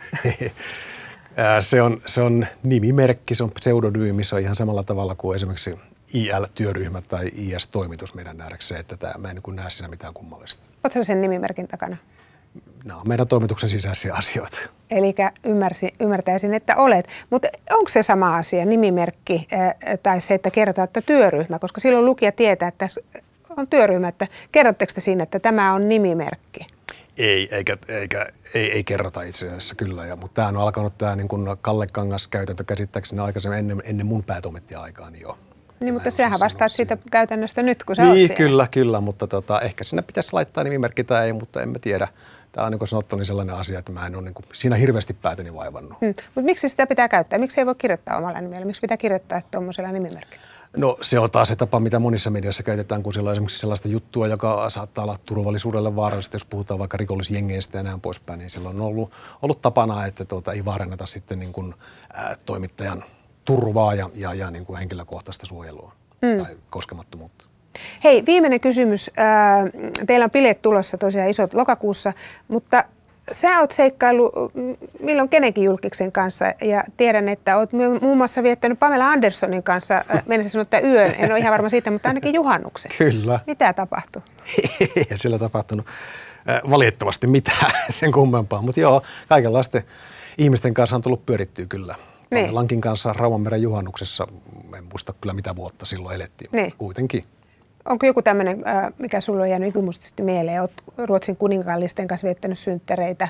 se, 1.60 1.82
on, 1.82 2.02
se 2.06 2.22
on 2.22 2.48
nimimerkki, 2.64 3.36
se 3.36 3.44
on 3.44 3.52
pseudonyymi, 3.52 4.24
se 4.24 4.36
on 4.36 4.42
ihan 4.42 4.56
samalla 4.56 4.84
tavalla 4.84 5.16
kuin 5.16 5.36
esimerkiksi 5.36 5.76
IL-työryhmä 6.14 7.02
tai 7.02 7.32
IS-toimitus 7.36 8.14
meidän 8.14 8.38
nähdäkseen, 8.38 8.80
että 8.80 8.98
tämä, 8.98 9.14
mä 9.18 9.30
en 9.30 9.42
niin 9.48 9.56
näe 9.56 9.70
siinä 9.70 9.88
mitään 9.88 10.14
kummallista. 10.14 10.68
Oletko 10.84 11.04
sen 11.04 11.22
nimimerkin 11.22 11.68
takana? 11.68 11.98
No, 12.86 13.02
meidän 13.08 13.28
toimituksen 13.28 13.70
sisäisiä 13.70 14.14
asioita. 14.14 14.58
Eli 14.90 15.16
ymmärtäisin, 16.00 16.54
että 16.54 16.76
olet. 16.76 17.08
Mutta 17.30 17.48
onko 17.72 17.90
se 17.90 18.04
sama 18.04 18.38
asia, 18.38 18.66
nimimerkki 18.66 19.48
tai 20.04 20.22
se, 20.22 20.34
että 20.34 20.52
kerrotaan, 20.52 20.84
että 20.84 21.02
työryhmä? 21.02 21.60
Koska 21.60 21.82
silloin 21.82 22.06
lukija 22.06 22.32
tietää, 22.32 22.68
että 22.68 22.88
on 23.58 23.68
työryhmä, 23.68 24.08
että 24.08 24.28
kerrotteko 24.52 24.92
te 24.96 25.02
siinä, 25.02 25.24
että 25.24 25.40
tämä 25.40 25.74
on 25.74 25.90
nimimerkki? 25.90 26.68
Ei, 27.18 27.56
eikä, 27.56 27.78
eikä, 27.88 28.28
ei, 28.54 28.72
ei 28.72 28.84
kerrota 28.84 29.22
itse 29.22 29.48
asiassa 29.48 29.76
kyllä. 29.76 30.06
Ja, 30.06 30.16
mutta 30.16 30.36
tämä 30.36 30.48
on 30.48 30.58
alkanut 30.58 30.98
tämä 30.98 31.16
niin 31.16 31.28
Kalle 31.62 31.88
Kangas 31.88 32.28
käytäntö 32.28 32.64
käsittääkseni 32.64 33.22
aikaisemmin 33.22 33.60
ennen, 33.60 33.82
ennen 33.86 34.06
mun 34.06 34.24
aikaa 34.80 35.10
niin 35.10 35.22
jo. 35.22 35.38
Niin, 35.80 35.94
mutta 35.94 36.12
sehän 36.12 36.40
vastaat 36.40 36.72
siitä 36.72 36.98
käytännöstä 37.12 37.64
nyt, 37.64 37.84
kun 37.84 37.96
sä 37.96 38.04
Niin, 38.04 38.36
kyllä, 38.36 38.68
kyllä, 38.72 39.02
mutta 39.02 39.28
tota, 39.28 39.62
ehkä 39.62 39.84
sinne 39.84 40.02
pitäisi 40.02 40.34
laittaa 40.34 40.64
nimimerkki 40.64 41.04
tai 41.04 41.26
ei, 41.26 41.34
mutta 41.34 41.62
en 41.62 41.70
mä 41.70 41.80
tiedä 41.80 42.08
tämä 42.52 42.66
on 42.66 42.72
niin 42.72 42.80
kuin 42.80 42.88
sanottu 42.88 43.16
niin 43.16 43.26
sellainen 43.26 43.56
asia, 43.56 43.80
että 43.80 43.92
mä 43.92 44.08
en 44.08 44.16
ole 44.16 44.24
niin 44.24 44.34
kuin 44.34 44.46
siinä 44.54 44.76
hirveästi 44.76 45.14
päätäni 45.14 45.54
vaivannut. 45.54 46.02
Hmm. 46.02 46.08
Mutta 46.08 46.42
miksi 46.42 46.70
sitä 46.70 46.88
pitää 46.88 47.10
käyttää? 47.10 47.40
Miksi 47.40 47.62
ei 47.62 47.66
voi 47.66 47.76
kirjoittaa 47.76 48.18
omalla 48.18 48.42
nimellä? 48.42 48.66
Miksi 48.66 48.82
pitää 48.82 48.98
kirjoittaa 48.98 49.42
tuommoisella 49.52 49.92
nimimerkillä? 49.92 50.44
No 50.78 50.98
se 51.02 51.20
on 51.20 51.32
taas 51.32 51.48
se 51.48 51.56
tapa, 51.56 51.80
mitä 51.80 52.00
monissa 52.00 52.30
medioissa 52.30 52.64
käytetään, 52.64 53.04
kun 53.04 53.14
siellä 53.14 53.28
on 53.28 53.32
esimerkiksi 53.32 53.60
sellaista 53.60 53.88
juttua, 53.88 54.28
joka 54.28 54.70
saattaa 54.70 55.04
olla 55.04 55.18
turvallisuudelle 55.26 55.96
vaarallista, 55.96 56.36
jos 56.36 56.46
puhutaan 56.46 56.80
vaikka 56.80 56.98
rikollisjengeistä 56.98 57.78
ja 57.78 57.84
näin 57.84 58.02
poispäin, 58.02 58.40
niin 58.40 58.50
silloin 58.50 58.82
on 58.82 58.88
ollut, 58.88 59.12
ollut 59.42 59.62
tapana, 59.62 60.06
että 60.06 60.26
tuota, 60.26 60.54
ei 60.54 60.66
vaaranneta 60.66 61.06
sitten 61.06 61.40
niin 61.40 61.52
kuin, 61.52 61.76
ää, 62.14 62.36
toimittajan 62.46 63.04
turvaa 63.46 63.96
ja, 63.96 64.10
ja, 64.16 64.34
ja 64.34 64.52
niin 64.52 64.66
kuin 64.66 64.80
henkilökohtaista 64.80 65.46
suojelua 65.46 65.94
mm. 66.22 66.44
tai 66.44 66.58
koskemattomuutta. 66.70 67.46
Hei, 68.04 68.26
viimeinen 68.26 68.60
kysymys. 68.60 69.12
Teillä 70.08 70.24
on 70.24 70.32
bileet 70.32 70.62
tulossa 70.62 70.98
tosiaan 70.98 71.30
isot 71.30 71.54
lokakuussa, 71.54 72.14
mutta 72.48 72.84
sä 73.32 73.60
oot 73.60 73.72
seikkailu 73.72 74.32
milloin 75.00 75.30
kenenkin 75.30 75.64
julkiksen 75.64 76.12
kanssa 76.12 76.46
ja 76.62 76.84
tiedän, 76.98 77.30
että 77.30 77.58
oot 77.58 77.70
muun 78.02 78.18
muassa 78.18 78.44
viettänyt 78.44 78.80
Pamela 78.80 79.10
Anderssonin 79.10 79.64
kanssa, 79.64 80.06
mennessä 80.28 80.52
sanoa, 80.52 80.62
että 80.62 80.80
yön, 80.80 81.16
en 81.18 81.32
ole 81.32 81.40
ihan 81.40 81.52
varma 81.52 81.70
siitä, 81.70 81.92
mutta 81.92 82.10
ainakin 82.10 82.34
juhannuksen. 82.34 82.92
Kyllä. 82.98 83.40
Mitä 83.48 83.74
tapahtui? 83.74 84.22
Ei 84.96 85.18
siellä 85.18 85.40
tapahtunut 85.40 85.86
valitettavasti 86.70 87.28
mitään 87.28 87.72
sen 87.90 88.12
kummempaa, 88.12 88.62
mutta 88.62 88.80
joo, 88.80 89.02
kaikenlaisten 89.30 89.84
ihmisten 90.38 90.74
kanssa 90.74 90.96
on 90.96 91.02
tullut 91.02 91.26
pyörittyä 91.26 91.66
kyllä. 91.66 91.96
Niin. 92.32 92.46
Pamelankin 92.46 92.82
kanssa 92.82 93.14
Raumanmeren 93.14 93.62
juhannuksessa, 93.62 94.28
en 94.78 94.84
muista 94.84 95.14
kyllä 95.22 95.34
mitä 95.34 95.56
vuotta 95.56 95.86
silloin 95.86 96.16
elettiin, 96.16 96.50
niin. 96.52 96.64
mutta 96.66 96.78
kuitenkin. 96.78 97.24
Onko 97.86 98.06
joku 98.06 98.22
tämmöinen, 98.22 98.64
mikä 98.98 99.22
sulla 99.22 99.44
on 99.44 99.50
jäänyt 99.50 99.70
ikuisesti 99.70 100.24
mieleen? 100.24 100.62
Olet 100.62 100.84
Ruotsin 100.98 101.36
kuninkaallisten 101.38 102.08
kanssa 102.08 102.26
viettänyt 102.26 102.60
synttereitä. 102.60 103.28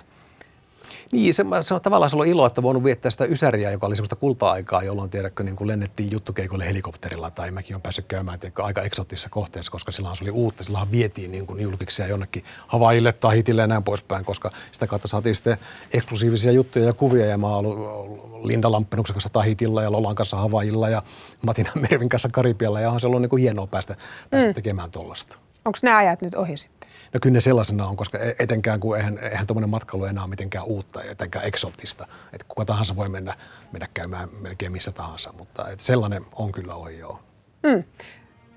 Niin, 1.11 1.33
se, 1.33 1.45
se 1.61 1.73
on 1.73 1.81
tavallaan 1.81 2.09
se 2.09 2.17
on 2.17 2.27
ilo, 2.27 2.45
että 2.45 2.63
voinut 2.63 2.83
viettää 2.83 3.11
sitä 3.11 3.25
ysäriä, 3.25 3.71
joka 3.71 3.87
oli 3.87 3.95
semmoista 3.95 4.15
kulta-aikaa, 4.15 4.83
jolloin 4.83 5.09
tiedätkö, 5.09 5.43
niin 5.43 5.55
kuin 5.55 5.67
lennettiin 5.67 6.11
juttukeikolle 6.11 6.65
helikopterilla 6.65 7.31
tai 7.31 7.51
mäkin 7.51 7.75
olen 7.75 7.81
päässyt 7.81 8.05
käymään 8.05 8.39
tiedätkö, 8.39 8.63
aika 8.63 8.81
eksotissa 8.81 9.29
kohteessa, 9.29 9.71
koska 9.71 9.91
silloin 9.91 10.15
se 10.15 10.23
oli 10.23 10.31
uutta. 10.31 10.63
Silloin 10.63 10.91
vietiin 10.91 11.31
niin 11.31 11.47
kuin 11.47 11.61
julkiksi 11.61 12.01
ja 12.01 12.07
jonnekin 12.07 12.43
Havaille, 12.67 13.11
Tahitille 13.11 13.61
ja 13.61 13.67
näin 13.67 13.83
poispäin, 13.83 14.25
koska 14.25 14.51
sitä 14.71 14.87
kautta 14.87 15.07
saatiin 15.07 15.35
sitten 15.35 15.57
eksklusiivisia 15.93 16.51
juttuja 16.51 16.85
ja 16.85 16.93
kuvia 16.93 17.25
ja 17.25 17.37
mä 17.37 17.47
oon 17.47 17.65
ollut 17.65 18.45
Linda 18.45 18.71
Lamppenuksen 18.71 19.13
kanssa 19.13 19.29
Tahitilla 19.29 19.83
ja 19.83 19.91
Lolan 19.91 20.15
kanssa 20.15 20.37
Havailla 20.37 20.89
ja 20.89 21.03
Matina 21.41 21.71
Mervin 21.89 22.09
kanssa 22.09 22.29
Karibialla 22.29 22.79
ja 22.79 22.91
on 22.91 22.99
se 22.99 23.07
ollut 23.07 23.21
niin 23.21 23.29
kuin 23.29 23.41
hienoa 23.41 23.67
päästä, 23.67 23.95
päästä 24.29 24.49
mm. 24.49 24.53
tekemään 24.53 24.91
tuollaista. 24.91 25.37
Onko 25.65 25.79
nämä 25.81 25.97
ajat 25.97 26.21
nyt 26.21 26.35
ohi 26.35 26.57
sitten? 26.57 26.78
No 27.13 27.19
kyllä 27.21 27.33
ne 27.33 27.39
sellaisena 27.39 27.87
on, 27.87 27.95
koska 27.95 28.17
e- 28.17 28.35
etenkään 28.39 28.79
kun 28.79 28.97
eihän, 28.97 29.17
eihän 29.17 29.47
tuommoinen 29.47 29.69
matkailu 29.69 30.05
enää 30.05 30.23
ole 30.23 30.29
mitenkään 30.29 30.65
uutta 30.65 31.03
ja 31.03 31.11
etenkään 31.11 31.45
eksoottista. 31.45 32.07
Että 32.33 32.45
kuka 32.47 32.65
tahansa 32.65 32.95
voi 32.95 33.09
mennä, 33.09 33.35
mennä 33.71 33.87
käymään 33.93 34.29
melkein 34.41 34.71
missä 34.71 34.91
tahansa, 34.91 35.33
mutta 35.37 35.69
et 35.69 35.79
sellainen 35.79 36.25
on 36.35 36.51
kyllä 36.51 36.75
ohi 36.75 36.99
joo. 36.99 37.19
Mm. 37.63 37.83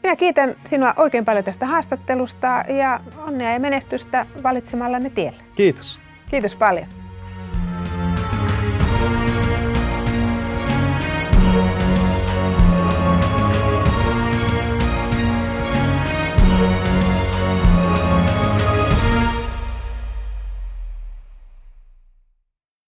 Minä 0.03 0.17
kiitän 0.17 0.55
sinua 0.65 0.95
oikein 0.97 1.25
paljon 1.25 1.45
tästä 1.45 1.67
haastattelusta 1.67 2.65
ja 2.69 3.01
onnea 3.17 3.53
ja 3.53 3.61
menestystä 3.61 4.27
valitsemallanne 4.43 5.11
tiellä. 5.11 5.43
Kiitos. 5.55 6.01
Kiitos 6.31 6.57
paljon. 6.57 7.02